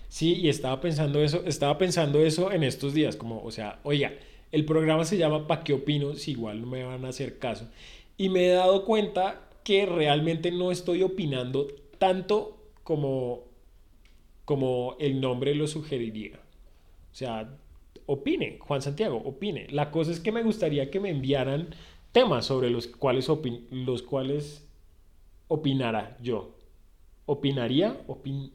sí, 0.08 0.34
y 0.34 0.48
estaba 0.48 0.80
pensando 0.80 1.20
eso, 1.22 1.42
estaba 1.46 1.78
pensando 1.78 2.20
eso 2.20 2.52
en 2.52 2.62
estos 2.64 2.94
días, 2.94 3.16
como, 3.16 3.42
o 3.42 3.50
sea, 3.50 3.80
oiga, 3.84 4.12
el 4.52 4.64
programa 4.64 5.04
se 5.04 5.16
llama 5.18 5.46
¿Para 5.46 5.64
qué 5.64 5.72
opino? 5.72 6.14
Si 6.14 6.32
igual 6.32 6.60
no 6.60 6.66
me 6.68 6.84
van 6.84 7.04
a 7.04 7.08
hacer 7.08 7.38
caso. 7.38 7.68
Y 8.16 8.28
me 8.28 8.46
he 8.46 8.50
dado 8.50 8.84
cuenta 8.84 9.48
que 9.64 9.86
realmente 9.86 10.52
no 10.52 10.70
estoy 10.70 11.02
opinando 11.02 11.66
tanto 11.98 12.56
como, 12.84 13.42
como 14.44 14.96
el 15.00 15.20
nombre 15.20 15.54
lo 15.54 15.66
sugeriría. 15.66 16.36
O 16.36 17.16
sea, 17.16 17.48
opine, 18.06 18.58
Juan 18.60 18.82
Santiago, 18.82 19.16
opine. 19.24 19.66
La 19.70 19.90
cosa 19.90 20.12
es 20.12 20.20
que 20.20 20.32
me 20.32 20.42
gustaría 20.42 20.90
que 20.90 21.00
me 21.00 21.10
enviaran 21.10 21.74
temas 22.12 22.46
sobre 22.46 22.70
los 22.70 22.86
cuales, 22.86 23.28
los 23.70 24.02
cuales 24.02 24.66
opinara 25.48 26.16
yo. 26.22 26.53
¿Opinaría? 27.26 27.96
Opin... 28.06 28.52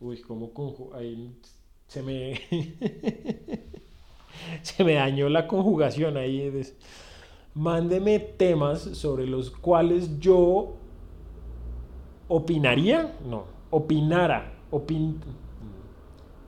Uy, 0.00 0.20
¿cómo 0.20 0.50
Ahí 0.94 1.32
se 1.86 2.02
me... 2.02 2.40
se 4.62 4.84
me 4.84 4.94
dañó 4.94 5.28
la 5.28 5.46
conjugación 5.46 6.16
ahí 6.16 6.50
mándeme 7.54 8.18
temas 8.18 8.80
sobre 8.80 9.26
los 9.26 9.50
cuales 9.50 10.20
yo 10.20 10.74
opinaría, 12.28 13.16
no, 13.24 13.44
opinara, 13.70 14.52
opin... 14.70 15.20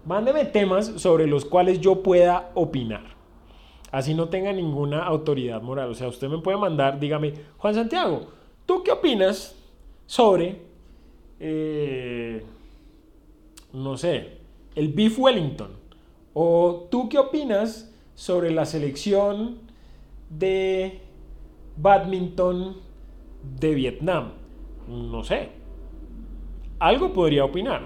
mándeme 0.05 0.45
temas 0.45 0.87
sobre 0.97 1.27
los 1.27 1.47
cuales 1.47 1.81
yo 1.81 2.03
pueda 2.03 2.51
opinar. 2.55 3.17
Así 3.91 4.13
no 4.13 4.29
tenga 4.29 4.53
ninguna 4.53 5.03
autoridad 5.03 5.63
moral. 5.63 5.91
O 5.91 5.95
sea, 5.95 6.09
usted 6.09 6.29
me 6.29 6.39
puede 6.39 6.59
mandar, 6.59 7.01
dígame, 7.01 7.33
Juan 7.57 7.75
Santiago, 7.75 8.27
¿tú 8.67 8.83
qué 8.83 8.93
opinas 8.93 9.58
sobre, 10.09 10.57
eh, 11.39 12.43
no 13.73 13.97
sé, 13.97 14.39
el 14.75 14.89
Beef 14.89 15.17
Wellington? 15.17 15.71
¿O 16.35 16.89
tú 16.91 17.09
qué 17.09 17.19
opinas 17.19 17.93
sobre 18.19 18.51
la 18.51 18.67
selección 18.67 19.59
de 20.29 21.01
badminton 21.77 22.77
de 23.61 23.75
Vietnam. 23.75 24.33
No 24.89 25.23
sé. 25.23 25.51
Algo 26.81 27.13
podría 27.13 27.45
opinar. 27.45 27.83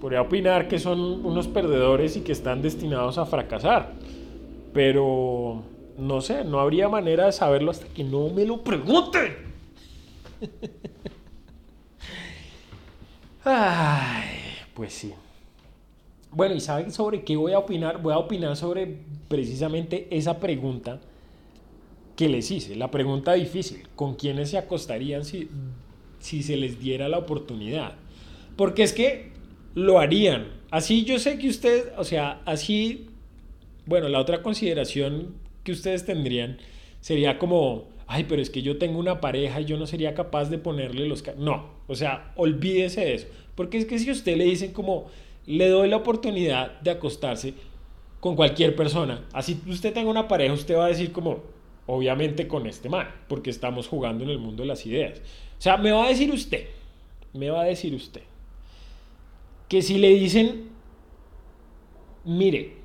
Podría 0.00 0.22
opinar 0.22 0.66
que 0.68 0.78
son 0.78 1.24
unos 1.24 1.46
perdedores 1.48 2.16
y 2.16 2.22
que 2.22 2.32
están 2.32 2.62
destinados 2.62 3.18
a 3.18 3.26
fracasar. 3.26 3.92
Pero 4.72 5.62
no 5.96 6.20
sé, 6.20 6.44
no 6.44 6.58
habría 6.60 6.88
manera 6.88 7.26
de 7.26 7.32
saberlo 7.32 7.70
hasta 7.70 7.86
que 7.86 8.04
no 8.04 8.28
me 8.28 8.44
lo 8.44 8.62
pregunten. 8.62 9.36
Ay, 13.48 14.24
pues 14.74 14.92
sí. 14.92 15.12
Bueno, 16.32 16.56
¿y 16.56 16.60
saben 16.60 16.90
sobre 16.90 17.22
qué 17.22 17.36
voy 17.36 17.52
a 17.52 17.60
opinar? 17.60 18.02
Voy 18.02 18.12
a 18.12 18.18
opinar 18.18 18.56
sobre 18.56 18.98
precisamente 19.28 20.08
esa 20.10 20.40
pregunta 20.40 21.00
que 22.16 22.28
les 22.28 22.50
hice. 22.50 22.74
La 22.74 22.90
pregunta 22.90 23.34
difícil, 23.34 23.86
¿con 23.94 24.16
quiénes 24.16 24.50
se 24.50 24.58
acostarían 24.58 25.24
si, 25.24 25.48
si 26.18 26.42
se 26.42 26.56
les 26.56 26.80
diera 26.80 27.08
la 27.08 27.18
oportunidad? 27.18 27.94
Porque 28.56 28.82
es 28.82 28.92
que 28.92 29.30
lo 29.74 30.00
harían. 30.00 30.48
Así 30.72 31.04
yo 31.04 31.20
sé 31.20 31.38
que 31.38 31.48
ustedes, 31.48 31.92
o 31.96 32.02
sea, 32.02 32.42
así, 32.46 33.06
bueno, 33.84 34.08
la 34.08 34.18
otra 34.18 34.42
consideración 34.42 35.36
que 35.62 35.70
ustedes 35.70 36.04
tendrían 36.04 36.58
sería 37.00 37.38
como, 37.38 37.86
ay, 38.06 38.24
pero 38.28 38.40
es 38.40 38.50
que 38.50 38.62
yo 38.62 38.78
tengo 38.78 38.98
una 38.98 39.20
pareja 39.20 39.60
y 39.60 39.64
yo 39.64 39.76
no 39.76 39.86
sería 39.86 40.14
capaz 40.14 40.48
de 40.48 40.58
ponerle 40.58 41.06
los... 41.06 41.24
No, 41.36 41.70
o 41.86 41.94
sea, 41.94 42.32
olvídese 42.36 43.00
de 43.00 43.14
eso. 43.14 43.26
Porque 43.54 43.78
es 43.78 43.86
que 43.86 43.98
si 43.98 44.10
usted 44.10 44.36
le 44.36 44.44
dicen 44.44 44.72
como, 44.72 45.06
le 45.46 45.68
doy 45.68 45.88
la 45.88 45.96
oportunidad 45.96 46.80
de 46.80 46.90
acostarse 46.90 47.54
con 48.20 48.36
cualquier 48.36 48.76
persona, 48.76 49.24
así 49.32 49.60
usted 49.66 49.92
tenga 49.92 50.10
una 50.10 50.28
pareja, 50.28 50.52
usted 50.54 50.76
va 50.76 50.86
a 50.86 50.88
decir 50.88 51.12
como, 51.12 51.42
obviamente 51.86 52.46
con 52.46 52.66
este 52.66 52.88
man, 52.88 53.08
porque 53.28 53.50
estamos 53.50 53.88
jugando 53.88 54.24
en 54.24 54.30
el 54.30 54.38
mundo 54.38 54.62
de 54.62 54.68
las 54.68 54.84
ideas. 54.86 55.20
O 55.58 55.62
sea, 55.62 55.76
me 55.76 55.92
va 55.92 56.06
a 56.06 56.08
decir 56.08 56.30
usted, 56.32 56.66
me 57.32 57.50
va 57.50 57.62
a 57.62 57.64
decir 57.64 57.94
usted, 57.94 58.22
que 59.68 59.82
si 59.82 59.98
le 59.98 60.10
dicen, 60.10 60.68
mire, 62.24 62.76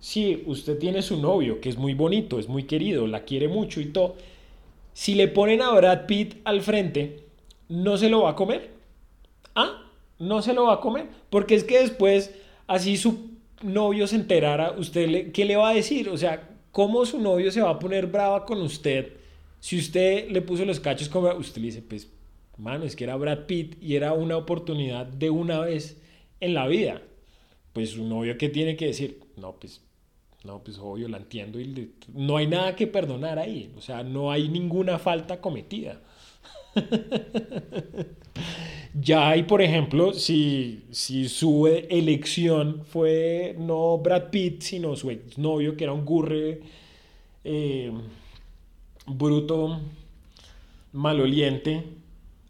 si 0.00 0.42
usted 0.46 0.78
tiene 0.78 1.02
su 1.02 1.20
novio, 1.20 1.60
que 1.60 1.68
es 1.68 1.76
muy 1.76 1.94
bonito, 1.94 2.38
es 2.38 2.48
muy 2.48 2.64
querido, 2.64 3.06
la 3.06 3.24
quiere 3.24 3.48
mucho 3.48 3.80
y 3.80 3.86
todo, 3.86 4.16
si 4.92 5.14
le 5.14 5.28
ponen 5.28 5.62
a 5.62 5.72
Brad 5.72 6.06
Pitt 6.06 6.36
al 6.44 6.60
frente, 6.62 7.24
¿no 7.68 7.96
se 7.96 8.08
lo 8.08 8.22
va 8.22 8.30
a 8.30 8.34
comer? 8.34 8.70
¿Ah? 9.54 9.82
¿No 10.18 10.42
se 10.42 10.54
lo 10.54 10.64
va 10.64 10.74
a 10.74 10.80
comer? 10.80 11.06
Porque 11.30 11.54
es 11.54 11.64
que 11.64 11.80
después, 11.80 12.34
así 12.66 12.96
su 12.96 13.30
novio 13.62 14.06
se 14.06 14.16
enterara, 14.16 14.72
¿usted 14.72 15.08
le, 15.08 15.32
qué 15.32 15.44
le 15.44 15.56
va 15.56 15.70
a 15.70 15.74
decir? 15.74 16.08
O 16.08 16.16
sea, 16.16 16.48
¿Cómo 16.78 17.04
su 17.06 17.18
novio 17.18 17.50
se 17.50 17.60
va 17.60 17.70
a 17.70 17.78
poner 17.78 18.06
brava 18.06 18.44
con 18.44 18.60
usted 18.62 19.14
si 19.58 19.78
usted 19.78 20.30
le 20.30 20.42
puso 20.42 20.64
los 20.64 20.78
cachos 20.78 21.08
como 21.08 21.28
usted 21.34 21.60
le 21.60 21.66
dice, 21.66 21.82
pues, 21.82 22.08
mano, 22.56 22.84
es 22.84 22.94
que 22.94 23.02
era 23.02 23.16
Brad 23.16 23.46
Pitt 23.46 23.82
y 23.82 23.96
era 23.96 24.12
una 24.12 24.36
oportunidad 24.36 25.06
de 25.06 25.30
una 25.30 25.58
vez 25.58 26.00
en 26.38 26.54
la 26.54 26.68
vida? 26.68 27.02
Pues 27.72 27.90
su 27.90 28.04
novio, 28.04 28.38
¿qué 28.38 28.48
tiene 28.48 28.76
que 28.76 28.86
decir? 28.86 29.18
No, 29.36 29.54
pues, 29.54 29.80
no, 30.48 30.62
pues 30.64 30.78
obvio, 30.78 31.08
la 31.08 31.18
entiendo 31.18 31.60
y 31.60 31.92
no 32.14 32.38
hay 32.38 32.46
nada 32.46 32.74
que 32.74 32.86
perdonar 32.86 33.38
ahí. 33.38 33.70
O 33.76 33.82
sea, 33.82 34.02
no 34.02 34.32
hay 34.32 34.48
ninguna 34.48 34.98
falta 34.98 35.40
cometida. 35.40 36.00
Ya 39.00 39.28
hay, 39.28 39.44
por 39.44 39.62
ejemplo, 39.62 40.12
si, 40.12 40.82
si 40.90 41.28
su 41.28 41.68
elección 41.68 42.84
fue 42.84 43.54
no 43.56 43.98
Brad 43.98 44.30
Pitt, 44.30 44.62
sino 44.62 44.96
su 44.96 45.16
novio, 45.36 45.76
que 45.76 45.84
era 45.84 45.92
un 45.92 46.04
gurre 46.04 46.62
eh, 47.44 47.92
bruto, 49.06 49.78
maloliente, 50.92 51.84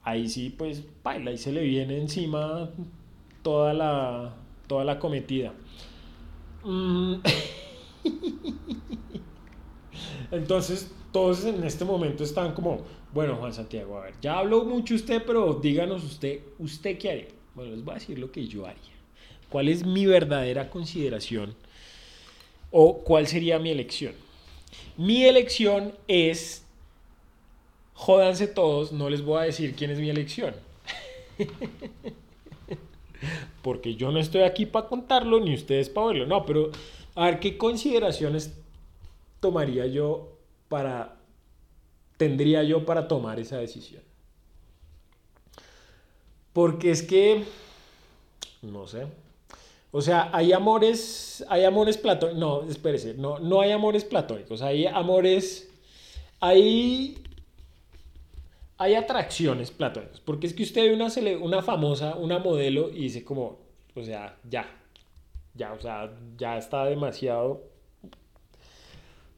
ahí 0.04 0.28
sí, 0.28 0.48
pues, 0.48 0.84
baila 1.02 1.32
y 1.32 1.38
se 1.38 1.52
le 1.52 1.62
viene 1.62 1.98
encima 1.98 2.70
toda 3.42 3.74
la, 3.74 4.34
toda 4.68 4.84
la 4.84 4.98
cometida. 4.98 5.52
Mm. 6.64 7.16
Entonces, 10.30 10.90
todos 11.12 11.44
en 11.44 11.64
este 11.64 11.84
momento 11.84 12.24
están 12.24 12.52
como 12.52 12.84
bueno, 13.12 13.36
Juan 13.36 13.54
Santiago, 13.54 13.98
a 13.98 14.04
ver, 14.04 14.14
ya 14.20 14.38
habló 14.38 14.64
mucho 14.64 14.94
usted, 14.94 15.22
pero 15.26 15.54
díganos 15.54 16.04
usted, 16.04 16.40
¿usted 16.58 16.98
qué 16.98 17.10
haría? 17.10 17.28
Bueno, 17.54 17.72
les 17.72 17.82
voy 17.82 17.92
a 17.92 17.98
decir 17.98 18.18
lo 18.18 18.30
que 18.30 18.46
yo 18.46 18.66
haría. 18.66 18.82
¿Cuál 19.48 19.68
es 19.68 19.84
mi 19.84 20.04
verdadera 20.04 20.68
consideración? 20.68 21.54
¿O 22.70 22.98
cuál 22.98 23.26
sería 23.26 23.58
mi 23.58 23.70
elección? 23.70 24.12
Mi 24.98 25.24
elección 25.24 25.94
es, 26.06 26.66
jódanse 27.94 28.46
todos, 28.46 28.92
no 28.92 29.08
les 29.08 29.22
voy 29.22 29.38
a 29.38 29.44
decir 29.44 29.74
quién 29.74 29.90
es 29.90 29.98
mi 29.98 30.10
elección. 30.10 30.54
Porque 33.62 33.94
yo 33.94 34.12
no 34.12 34.20
estoy 34.20 34.42
aquí 34.42 34.66
para 34.66 34.86
contarlo, 34.86 35.40
ni 35.40 35.54
ustedes 35.54 35.88
para 35.88 36.08
verlo. 36.08 36.26
No, 36.26 36.44
pero 36.44 36.70
a 37.18 37.24
ver 37.24 37.40
qué 37.40 37.58
consideraciones 37.58 38.54
tomaría 39.40 39.86
yo 39.86 40.38
para, 40.68 41.16
tendría 42.16 42.62
yo 42.62 42.86
para 42.86 43.08
tomar 43.08 43.40
esa 43.40 43.58
decisión. 43.58 44.02
Porque 46.52 46.92
es 46.92 47.02
que, 47.02 47.42
no 48.62 48.86
sé. 48.86 49.06
O 49.90 50.00
sea, 50.00 50.30
hay 50.32 50.52
amores, 50.52 51.44
hay 51.48 51.64
amores 51.64 51.96
platónicos. 51.96 52.38
No, 52.38 52.62
espérese, 52.70 53.14
no, 53.14 53.40
no 53.40 53.62
hay 53.62 53.72
amores 53.72 54.04
platónicos. 54.04 54.62
Hay 54.62 54.86
amores, 54.86 55.68
hay, 56.38 57.18
hay 58.76 58.94
atracciones 58.94 59.72
platónicas. 59.72 60.20
Porque 60.20 60.46
es 60.46 60.54
que 60.54 60.62
usted 60.62 60.82
ve 60.82 60.94
una, 60.94 61.08
una 61.40 61.62
famosa, 61.62 62.14
una 62.14 62.38
modelo 62.38 62.90
y 62.90 63.02
dice 63.02 63.24
como, 63.24 63.58
o 63.96 64.04
sea, 64.04 64.38
ya, 64.48 64.68
ya, 65.58 65.72
o 65.72 65.80
sea, 65.80 66.10
ya 66.36 66.56
está 66.56 66.84
demasiado. 66.84 67.64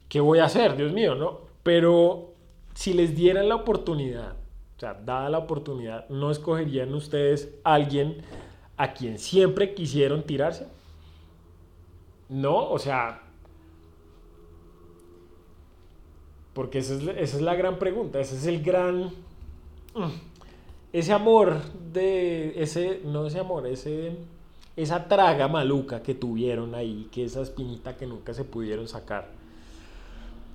¿Qué 0.08 0.20
voy 0.20 0.38
a 0.38 0.44
hacer? 0.44 0.76
Dios 0.76 0.92
mío, 0.92 1.14
¿no? 1.14 1.40
Pero 1.62 2.34
si 2.74 2.92
les 2.92 3.16
dieran 3.16 3.48
la 3.48 3.56
oportunidad, 3.56 4.32
o 4.76 4.80
sea, 4.80 4.94
dada 4.94 5.30
la 5.30 5.38
oportunidad, 5.38 6.08
¿no 6.10 6.30
escogerían 6.30 6.94
ustedes 6.94 7.54
a 7.64 7.74
alguien 7.74 8.22
a 8.76 8.92
quien 8.92 9.18
siempre 9.18 9.74
quisieron 9.74 10.22
tirarse? 10.22 10.68
No, 12.28 12.70
o 12.70 12.78
sea, 12.78 13.22
porque 16.52 16.78
esa 16.78 16.94
es, 16.94 17.02
esa 17.02 17.36
es 17.36 17.42
la 17.42 17.54
gran 17.54 17.78
pregunta, 17.78 18.20
ese 18.20 18.36
es 18.36 18.46
el 18.46 18.62
gran... 18.62 19.06
Mm, 19.94 20.10
ese 20.92 21.12
amor 21.12 21.62
de... 21.92 22.60
Ese, 22.60 23.00
no 23.04 23.26
ese 23.26 23.38
amor, 23.38 23.66
ese 23.66 24.16
esa 24.82 25.08
traga 25.08 25.48
maluca 25.48 26.02
que 26.02 26.14
tuvieron 26.14 26.74
ahí, 26.74 27.08
que 27.12 27.24
esa 27.24 27.42
espinita 27.42 27.96
que 27.96 28.06
nunca 28.06 28.34
se 28.34 28.44
pudieron 28.44 28.88
sacar. 28.88 29.28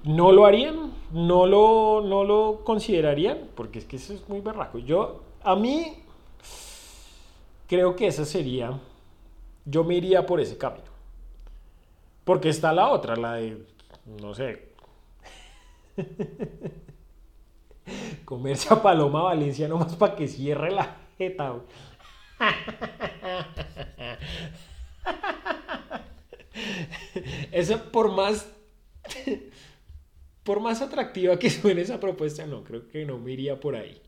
¿No 0.03 0.31
lo 0.31 0.45
harían? 0.45 0.93
¿No 1.11 1.45
lo, 1.45 2.01
no 2.05 2.23
lo 2.23 2.61
considerarían? 2.63 3.49
Porque 3.55 3.79
es 3.79 3.85
que 3.85 3.97
eso 3.97 4.13
es 4.13 4.27
muy 4.29 4.41
berraco. 4.41 4.79
Yo, 4.79 5.21
a 5.43 5.55
mí, 5.55 6.03
creo 7.67 7.95
que 7.95 8.07
esa 8.07 8.25
sería, 8.25 8.79
yo 9.65 9.83
me 9.83 9.95
iría 9.95 10.25
por 10.25 10.39
ese 10.39 10.57
camino. 10.57 10.85
Porque 12.23 12.49
está 12.49 12.73
la 12.73 12.89
otra, 12.89 13.15
la 13.15 13.33
de, 13.33 13.63
no 14.21 14.33
sé, 14.33 14.69
comerse 18.25 18.73
a 18.73 18.81
Paloma 18.81 19.23
Valencia 19.23 19.67
nomás 19.67 19.95
para 19.95 20.15
que 20.15 20.27
cierre 20.27 20.71
la 20.71 20.97
jeta. 21.17 21.55
Eso 27.51 27.91
por 27.91 28.11
más 28.11 28.51
por 30.43 30.59
más 30.59 30.81
atractiva 30.81 31.39
que 31.39 31.49
suene 31.49 31.81
esa 31.81 31.99
propuesta, 31.99 32.45
no, 32.45 32.63
creo 32.63 32.87
que 32.87 33.05
no 33.05 33.17
me 33.17 33.31
iría 33.31 33.59
por 33.59 33.75
ahí. 33.75 33.99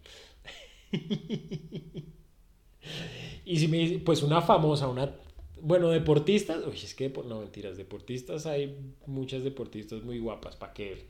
y 3.43 3.57
si 3.57 3.67
me 3.67 3.99
pues 3.99 4.21
una 4.21 4.41
famosa, 4.41 4.87
una, 4.87 5.15
bueno, 5.61 5.89
deportistas, 5.89 6.63
uy, 6.65 6.75
es 6.75 6.93
que, 6.93 7.09
no 7.09 7.39
mentiras, 7.39 7.75
deportistas 7.75 8.45
hay 8.45 8.93
muchas 9.07 9.43
deportistas 9.43 10.03
muy 10.03 10.19
guapas, 10.19 10.55
¿para 10.55 10.73
qué? 10.73 11.07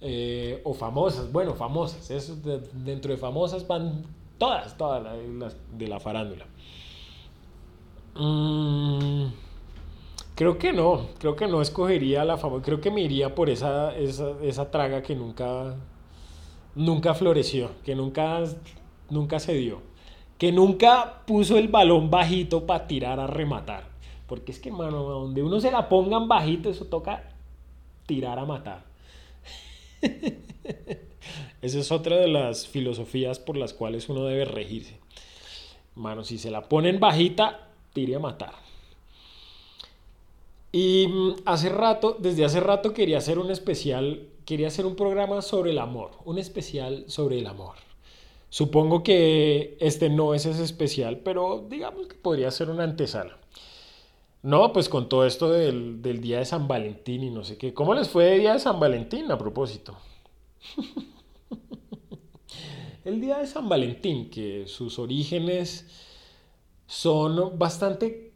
Eh, 0.00 0.62
o 0.64 0.72
famosas, 0.72 1.30
bueno, 1.30 1.54
famosas, 1.54 2.10
eso, 2.10 2.36
dentro 2.72 3.12
de 3.12 3.18
famosas 3.18 3.66
van 3.66 4.04
todas, 4.38 4.76
todas 4.76 5.02
las 5.02 5.56
de 5.76 5.88
la 5.88 6.00
farándula. 6.00 6.46
Mm, 8.14 9.26
creo 10.34 10.58
que 10.58 10.72
no, 10.72 11.06
creo 11.18 11.36
que 11.36 11.46
no 11.46 11.60
escogería 11.62 12.24
la 12.24 12.36
fama, 12.36 12.62
creo 12.62 12.80
que 12.80 12.90
me 12.90 13.00
iría 13.02 13.34
por 13.34 13.50
esa, 13.50 13.96
esa, 13.96 14.70
traga 14.70 15.02
que 15.02 15.14
nunca, 15.14 15.76
nunca 16.74 17.14
floreció, 17.14 17.70
que 17.84 17.94
nunca, 17.94 18.42
nunca 19.10 19.38
se 19.38 19.54
dio, 19.54 19.82
que 20.36 20.52
nunca 20.52 21.22
puso 21.26 21.58
el 21.58 21.68
balón 21.68 22.10
bajito 22.10 22.66
para 22.66 22.86
tirar 22.86 23.20
a 23.20 23.26
rematar. 23.26 23.84
Porque 24.26 24.52
es 24.52 24.58
que, 24.60 24.70
mano, 24.70 25.02
donde 25.04 25.42
uno 25.42 25.60
se 25.60 25.70
la 25.70 25.88
pongan 25.88 26.28
bajito, 26.28 26.70
eso 26.70 26.84
toca 26.84 27.30
tirar 28.06 28.38
a 28.38 28.44
matar. 28.44 28.84
Esa 31.60 31.80
es 31.80 31.90
otra 31.90 32.16
de 32.16 32.28
las 32.28 32.68
filosofías 32.68 33.38
por 33.38 33.56
las 33.56 33.74
cuales 33.74 34.08
uno 34.08 34.24
debe 34.24 34.44
regirse. 34.44 34.98
Mano, 35.96 36.22
si 36.22 36.38
se 36.38 36.50
la 36.50 36.68
ponen 36.68 37.00
bajita, 37.00 37.68
tire 37.92 38.14
a 38.14 38.20
matar. 38.20 38.52
Y 40.70 41.08
mm, 41.08 41.34
hace 41.44 41.68
rato, 41.70 42.16
desde 42.18 42.44
hace 42.44 42.60
rato 42.60 42.92
quería 42.92 43.18
hacer 43.18 43.38
un 43.38 43.50
especial, 43.50 44.28
quería 44.44 44.68
hacer 44.68 44.86
un 44.86 44.94
programa 44.94 45.42
sobre 45.42 45.72
el 45.72 45.78
amor, 45.78 46.12
un 46.24 46.38
especial 46.38 47.04
sobre 47.08 47.40
el 47.40 47.46
amor. 47.46 47.74
Supongo 48.50 49.02
que 49.02 49.76
este 49.80 50.08
no 50.08 50.34
es 50.34 50.46
ese 50.46 50.62
especial, 50.62 51.18
pero 51.18 51.66
digamos 51.68 52.06
que 52.06 52.14
podría 52.14 52.50
ser 52.52 52.70
una 52.70 52.84
antesala. 52.84 53.36
No, 54.42 54.72
pues 54.72 54.88
con 54.88 55.08
todo 55.08 55.26
esto 55.26 55.50
del, 55.50 56.00
del 56.00 56.20
día 56.20 56.38
de 56.38 56.44
San 56.44 56.68
Valentín 56.68 57.24
y 57.24 57.30
no 57.30 57.42
sé 57.44 57.58
qué. 57.58 57.74
¿Cómo 57.74 57.94
les 57.94 58.08
fue 58.08 58.34
el 58.34 58.40
día 58.40 58.52
de 58.52 58.60
San 58.60 58.78
Valentín 58.78 59.30
a 59.32 59.36
propósito? 59.36 59.96
el 63.08 63.22
día 63.22 63.38
de 63.38 63.46
San 63.46 63.68
Valentín, 63.68 64.28
que 64.28 64.64
sus 64.66 64.98
orígenes 64.98 65.86
son 66.86 67.58
bastante 67.58 68.32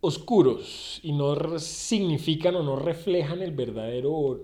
oscuros 0.00 1.00
y 1.02 1.12
no 1.12 1.58
significan 1.58 2.54
o 2.56 2.62
no 2.62 2.76
reflejan 2.76 3.40
el 3.40 3.52
verdadero 3.52 4.40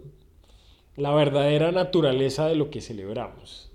la 0.96 1.14
verdadera 1.14 1.72
naturaleza 1.72 2.46
de 2.46 2.56
lo 2.56 2.70
que 2.70 2.80
celebramos. 2.80 3.70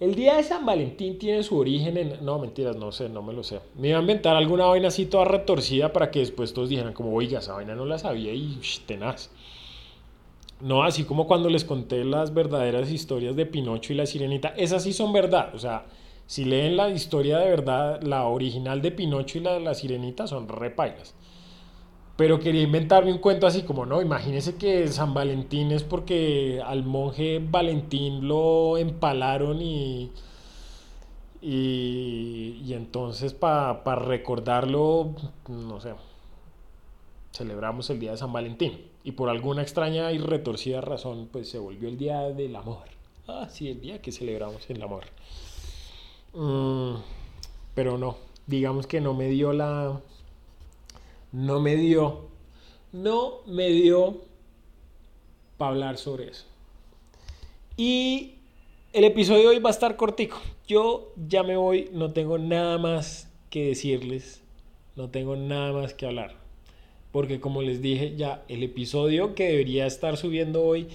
El 0.00 0.14
día 0.14 0.36
de 0.36 0.42
San 0.42 0.64
Valentín 0.64 1.18
tiene 1.18 1.42
su 1.42 1.58
origen 1.58 1.98
en... 1.98 2.24
No, 2.24 2.38
mentiras, 2.38 2.76
no 2.76 2.90
sé, 2.90 3.10
no 3.10 3.22
me 3.22 3.34
lo 3.34 3.42
sé. 3.42 3.60
Me 3.76 3.88
iba 3.88 3.98
a 3.98 4.00
inventar 4.00 4.36
alguna 4.36 4.64
vaina 4.64 4.88
así 4.88 5.04
toda 5.04 5.26
retorcida 5.26 5.92
para 5.92 6.10
que 6.10 6.20
después 6.20 6.54
todos 6.54 6.70
dijeran 6.70 6.94
como, 6.94 7.14
oiga, 7.14 7.40
esa 7.40 7.52
vaina 7.52 7.74
no 7.74 7.84
la 7.84 7.98
sabía 7.98 8.32
y 8.32 8.58
tenaz. 8.86 9.30
No, 10.60 10.82
así 10.82 11.04
como 11.04 11.26
cuando 11.26 11.48
les 11.50 11.64
conté 11.64 12.04
las 12.04 12.32
verdaderas 12.32 12.90
historias 12.90 13.36
de 13.36 13.46
Pinocho 13.46 13.92
y 13.92 13.96
la 13.96 14.06
Sirenita, 14.06 14.48
esas 14.56 14.82
sí 14.84 14.92
son 14.92 15.12
verdad. 15.12 15.54
O 15.54 15.58
sea, 15.58 15.86
si 16.26 16.44
leen 16.44 16.76
la 16.76 16.88
historia 16.90 17.38
de 17.38 17.50
verdad, 17.50 18.02
la 18.02 18.24
original 18.24 18.80
de 18.80 18.92
Pinocho 18.92 19.38
y 19.38 19.42
la 19.42 19.54
de 19.54 19.60
la 19.60 19.74
Sirenita 19.74 20.26
son 20.26 20.48
repailas. 20.48 21.14
Pero 22.16 22.38
quería 22.38 22.62
inventarme 22.62 23.12
un 23.12 23.18
cuento 23.18 23.46
así 23.46 23.62
como, 23.62 23.86
no, 23.86 24.00
imagínese 24.00 24.56
que 24.56 24.86
San 24.88 25.14
Valentín 25.14 25.72
es 25.72 25.82
porque 25.82 26.62
al 26.64 26.84
monje 26.84 27.40
Valentín 27.44 28.28
lo 28.28 28.78
empalaron 28.78 29.60
y... 29.60 30.12
Y, 31.46 32.62
y 32.64 32.72
entonces 32.72 33.34
para 33.34 33.96
recordarlo, 33.96 35.14
no 35.46 35.78
sé, 35.78 35.92
celebramos 37.32 37.90
el 37.90 38.00
día 38.00 38.12
de 38.12 38.16
San 38.16 38.32
Valentín. 38.32 38.93
Y 39.06 39.12
por 39.12 39.28
alguna 39.28 39.60
extraña 39.60 40.10
y 40.12 40.18
retorcida 40.18 40.80
razón, 40.80 41.28
pues 41.30 41.50
se 41.50 41.58
volvió 41.58 41.90
el 41.90 41.98
día 41.98 42.22
del 42.30 42.56
amor. 42.56 42.84
Ah, 43.28 43.48
sí, 43.50 43.68
el 43.68 43.78
día 43.82 44.00
que 44.00 44.10
celebramos 44.10 44.68
el 44.70 44.82
amor. 44.82 45.04
Mm, 46.32 46.94
pero 47.74 47.98
no, 47.98 48.16
digamos 48.46 48.86
que 48.86 49.02
no 49.02 49.12
me 49.12 49.28
dio 49.28 49.52
la... 49.52 50.00
No 51.32 51.60
me 51.60 51.76
dio... 51.76 52.28
No 52.92 53.40
me 53.46 53.68
dio 53.68 54.22
para 55.58 55.72
hablar 55.72 55.98
sobre 55.98 56.30
eso. 56.30 56.46
Y 57.76 58.36
el 58.94 59.04
episodio 59.04 59.42
de 59.42 59.48
hoy 59.48 59.58
va 59.58 59.68
a 59.68 59.72
estar 59.72 59.96
cortico. 59.96 60.38
Yo 60.66 61.12
ya 61.28 61.42
me 61.42 61.56
voy, 61.58 61.90
no 61.92 62.12
tengo 62.12 62.38
nada 62.38 62.78
más 62.78 63.28
que 63.50 63.66
decirles. 63.66 64.42
No 64.96 65.10
tengo 65.10 65.36
nada 65.36 65.72
más 65.72 65.92
que 65.92 66.06
hablar 66.06 66.43
porque 67.14 67.38
como 67.38 67.62
les 67.62 67.80
dije 67.80 68.16
ya, 68.16 68.42
el 68.48 68.64
episodio 68.64 69.36
que 69.36 69.44
debería 69.44 69.86
estar 69.86 70.16
subiendo 70.16 70.64
hoy 70.64 70.88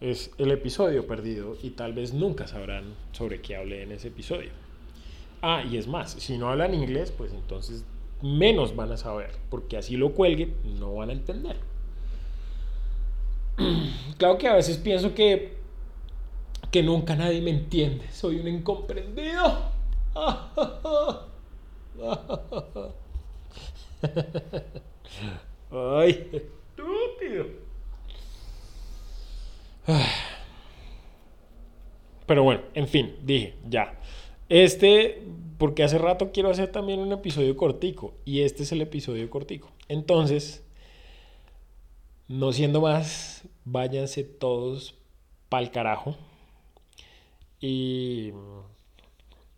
es 0.00 0.30
el 0.38 0.50
episodio 0.50 1.06
perdido 1.06 1.58
y 1.62 1.68
tal 1.68 1.92
vez 1.92 2.14
nunca 2.14 2.46
sabrán 2.46 2.94
sobre 3.12 3.42
qué 3.42 3.54
hablé 3.54 3.82
en 3.82 3.92
ese 3.92 4.08
episodio. 4.08 4.48
Ah, 5.42 5.62
y 5.70 5.76
es 5.76 5.86
más, 5.86 6.12
si 6.12 6.38
no 6.38 6.48
hablan 6.48 6.72
inglés, 6.72 7.12
pues 7.14 7.34
entonces 7.34 7.84
menos 8.22 8.76
van 8.76 8.92
a 8.92 8.96
saber, 8.96 9.32
porque 9.50 9.76
así 9.76 9.98
lo 9.98 10.14
cuelguen, 10.14 10.54
no 10.80 10.94
van 10.94 11.10
a 11.10 11.12
entender. 11.12 11.56
Claro 14.16 14.38
que 14.38 14.48
a 14.48 14.54
veces 14.54 14.78
pienso 14.78 15.14
que 15.14 15.58
que 16.70 16.82
nunca 16.82 17.14
nadie 17.14 17.42
me 17.42 17.50
entiende, 17.50 18.10
soy 18.10 18.40
un 18.40 18.48
incomprendido. 18.48 19.68
Ay, 25.70 26.28
estúpido. 26.32 27.46
Pero 32.26 32.42
bueno, 32.42 32.62
en 32.74 32.88
fin, 32.88 33.16
dije, 33.22 33.54
ya. 33.68 33.98
Este, 34.48 35.22
porque 35.58 35.82
hace 35.82 35.98
rato 35.98 36.30
quiero 36.32 36.50
hacer 36.50 36.70
también 36.70 37.00
un 37.00 37.12
episodio 37.12 37.56
cortico. 37.56 38.14
Y 38.24 38.42
este 38.42 38.62
es 38.62 38.72
el 38.72 38.82
episodio 38.82 39.28
cortico. 39.30 39.70
Entonces, 39.88 40.64
no 42.28 42.52
siendo 42.52 42.80
más, 42.80 43.44
váyanse 43.64 44.24
todos 44.24 44.94
pa'l 45.48 45.70
carajo. 45.70 46.16
Y 47.60 48.32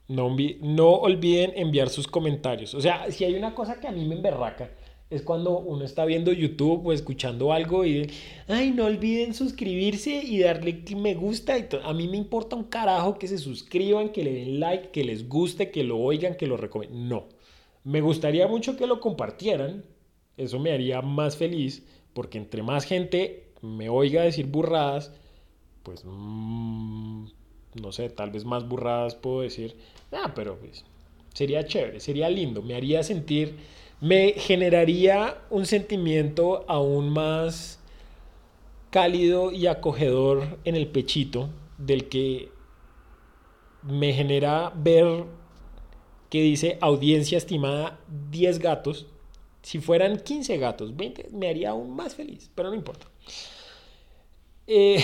no, 0.08 0.36
no 0.60 0.90
olviden 0.90 1.52
enviar 1.54 1.88
sus 1.88 2.06
comentarios. 2.06 2.74
O 2.74 2.80
sea, 2.80 3.10
si 3.10 3.24
hay 3.24 3.34
una 3.34 3.54
cosa 3.54 3.78
que 3.80 3.88
a 3.88 3.92
mí 3.92 4.04
me 4.04 4.14
emberraca 4.14 4.70
es 5.10 5.22
cuando 5.22 5.58
uno 5.58 5.84
está 5.84 6.04
viendo 6.04 6.32
YouTube 6.32 6.86
o 6.86 6.92
escuchando 6.92 7.52
algo 7.52 7.84
y, 7.84 8.08
ay, 8.46 8.70
no 8.70 8.84
olviden 8.86 9.34
suscribirse 9.34 10.22
y 10.22 10.38
darle 10.38 10.84
me 10.96 11.14
gusta. 11.14 11.54
a 11.82 11.92
mí 11.92 12.06
me 12.06 12.16
importa 12.16 12.54
un 12.54 12.64
carajo 12.64 13.18
que 13.18 13.26
se 13.26 13.38
suscriban, 13.38 14.10
que 14.10 14.22
le 14.22 14.32
den 14.32 14.60
like, 14.60 14.90
que 14.90 15.02
les 15.02 15.28
guste, 15.28 15.72
que 15.72 15.82
lo 15.82 15.98
oigan, 15.98 16.36
que 16.36 16.46
lo 16.46 16.56
recomienden. 16.56 17.08
No. 17.08 17.24
Me 17.82 18.00
gustaría 18.00 18.46
mucho 18.46 18.76
que 18.76 18.86
lo 18.86 19.00
compartieran. 19.00 19.84
Eso 20.36 20.60
me 20.60 20.72
haría 20.72 21.02
más 21.02 21.36
feliz 21.36 21.84
porque 22.14 22.38
entre 22.38 22.62
más 22.62 22.84
gente 22.84 23.52
me 23.62 23.88
oiga 23.88 24.22
decir 24.22 24.46
burradas, 24.46 25.12
pues, 25.82 26.04
mm, 26.04 27.24
no 27.82 27.92
sé, 27.92 28.10
tal 28.10 28.30
vez 28.30 28.44
más 28.44 28.68
burradas 28.68 29.16
puedo 29.16 29.40
decir. 29.40 29.76
Ah, 30.12 30.32
pero 30.36 30.56
pues, 30.56 30.84
sería 31.34 31.64
chévere, 31.66 31.98
sería 31.98 32.28
lindo. 32.30 32.62
Me 32.62 32.76
haría 32.76 33.02
sentir 33.02 33.56
me 34.00 34.32
generaría 34.32 35.38
un 35.50 35.66
sentimiento 35.66 36.64
aún 36.68 37.10
más 37.10 37.78
cálido 38.90 39.52
y 39.52 39.66
acogedor 39.66 40.58
en 40.64 40.74
el 40.74 40.88
pechito 40.88 41.50
del 41.78 42.08
que 42.08 42.50
me 43.82 44.12
genera 44.12 44.72
ver 44.74 45.24
que 46.28 46.42
dice 46.42 46.78
audiencia 46.80 47.38
estimada 47.38 47.98
10 48.30 48.58
gatos. 48.58 49.06
Si 49.62 49.78
fueran 49.78 50.18
15 50.20 50.56
gatos, 50.58 50.96
20, 50.96 51.28
me 51.32 51.48
haría 51.48 51.70
aún 51.70 51.94
más 51.94 52.14
feliz, 52.14 52.50
pero 52.54 52.70
no 52.70 52.74
importa. 52.74 53.06
Eh, 54.66 55.02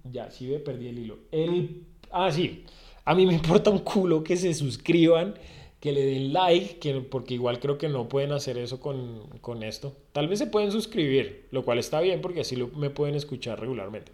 ya, 0.10 0.30
sí 0.30 0.46
me 0.46 0.58
perdí 0.58 0.88
el 0.88 0.98
hilo. 0.98 1.18
El, 1.30 1.84
ah, 2.10 2.32
sí. 2.32 2.64
A 3.04 3.14
mí 3.14 3.26
me 3.26 3.34
importa 3.34 3.70
un 3.70 3.80
culo 3.80 4.24
que 4.24 4.36
se 4.36 4.54
suscriban 4.54 5.34
que 5.82 5.90
le 5.90 6.06
den 6.06 6.32
like, 6.32 6.78
que, 6.78 7.00
porque 7.00 7.34
igual 7.34 7.58
creo 7.58 7.76
que 7.76 7.88
no 7.88 8.08
pueden 8.08 8.30
hacer 8.30 8.56
eso 8.56 8.78
con, 8.78 9.26
con, 9.40 9.64
esto. 9.64 9.96
Tal 10.12 10.28
vez 10.28 10.38
se 10.38 10.46
pueden 10.46 10.70
suscribir, 10.70 11.48
lo 11.50 11.64
cual 11.64 11.80
está 11.80 12.00
bien 12.00 12.20
porque 12.20 12.42
así 12.42 12.54
me 12.76 12.88
pueden 12.88 13.16
escuchar 13.16 13.58
regularmente. 13.58 14.12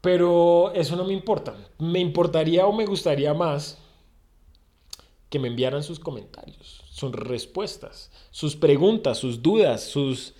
Pero 0.00 0.72
eso 0.72 0.94
no 0.94 1.04
me 1.04 1.12
importa. 1.12 1.56
Me 1.80 1.98
importaría 1.98 2.68
o 2.68 2.72
me 2.72 2.86
gustaría 2.86 3.34
más 3.34 3.78
que 5.28 5.40
me 5.40 5.48
enviaran 5.48 5.82
sus 5.82 5.98
comentarios, 5.98 6.84
sus 6.88 7.10
respuestas, 7.10 8.12
sus 8.30 8.54
preguntas, 8.54 9.18
sus 9.18 9.42
dudas, 9.42 9.82
sus, 9.82 10.34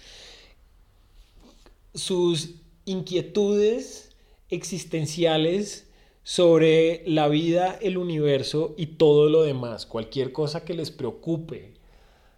sus 1.92 2.50
inquietudes 2.84 4.14
existenciales 4.48 5.90
sobre 6.24 7.02
la 7.06 7.28
vida, 7.28 7.78
el 7.80 7.98
universo 7.98 8.74
y 8.78 8.86
todo 8.86 9.28
lo 9.28 9.42
demás, 9.42 9.84
cualquier 9.84 10.32
cosa 10.32 10.64
que 10.64 10.72
les 10.72 10.90
preocupe, 10.90 11.74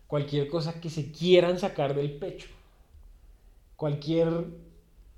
cualquier 0.09 0.49
cosa 0.49 0.81
que 0.81 0.91
se 0.91 1.13
quieran 1.13 1.59
sacar 1.59 1.95
del 1.95 2.11
pecho, 2.11 2.49
cualquier 3.77 4.47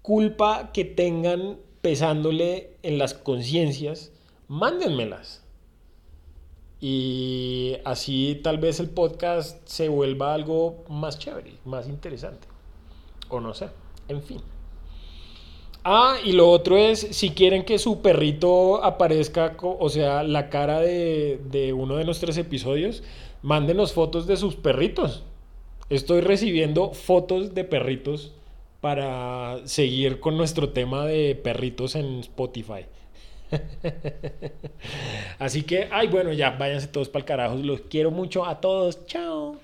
culpa 0.02 0.70
que 0.72 0.84
tengan 0.84 1.58
pesándole 1.80 2.76
en 2.82 2.98
las 2.98 3.14
conciencias, 3.14 4.12
mándenmelas. 4.48 5.44
Y 6.80 7.76
así 7.84 8.40
tal 8.44 8.58
vez 8.58 8.80
el 8.80 8.90
podcast 8.90 9.66
se 9.66 9.88
vuelva 9.88 10.34
algo 10.34 10.84
más 10.88 11.18
chévere, 11.18 11.54
más 11.64 11.88
interesante. 11.88 12.46
O 13.30 13.40
no 13.40 13.54
sé, 13.54 13.68
en 14.08 14.22
fin. 14.22 14.40
Ah, 15.90 16.18
y 16.22 16.32
lo 16.32 16.50
otro 16.50 16.76
es, 16.76 17.00
si 17.12 17.30
quieren 17.30 17.64
que 17.64 17.78
su 17.78 18.02
perrito 18.02 18.84
aparezca, 18.84 19.56
o 19.62 19.88
sea, 19.88 20.22
la 20.22 20.50
cara 20.50 20.80
de, 20.80 21.40
de 21.50 21.72
uno 21.72 21.96
de 21.96 22.04
nuestros 22.04 22.36
episodios, 22.36 23.02
mándenos 23.40 23.94
fotos 23.94 24.26
de 24.26 24.36
sus 24.36 24.54
perritos. 24.54 25.24
Estoy 25.88 26.20
recibiendo 26.20 26.92
fotos 26.92 27.54
de 27.54 27.64
perritos 27.64 28.32
para 28.82 29.66
seguir 29.66 30.20
con 30.20 30.36
nuestro 30.36 30.68
tema 30.68 31.06
de 31.06 31.34
perritos 31.34 31.94
en 31.94 32.20
Spotify. 32.20 32.84
Así 35.38 35.62
que, 35.62 35.88
ay, 35.90 36.08
bueno, 36.08 36.34
ya, 36.34 36.50
váyanse 36.50 36.88
todos 36.88 37.08
para 37.08 37.20
el 37.22 37.26
carajo. 37.26 37.56
Los 37.56 37.80
quiero 37.80 38.10
mucho 38.10 38.44
a 38.44 38.60
todos. 38.60 39.06
Chao. 39.06 39.56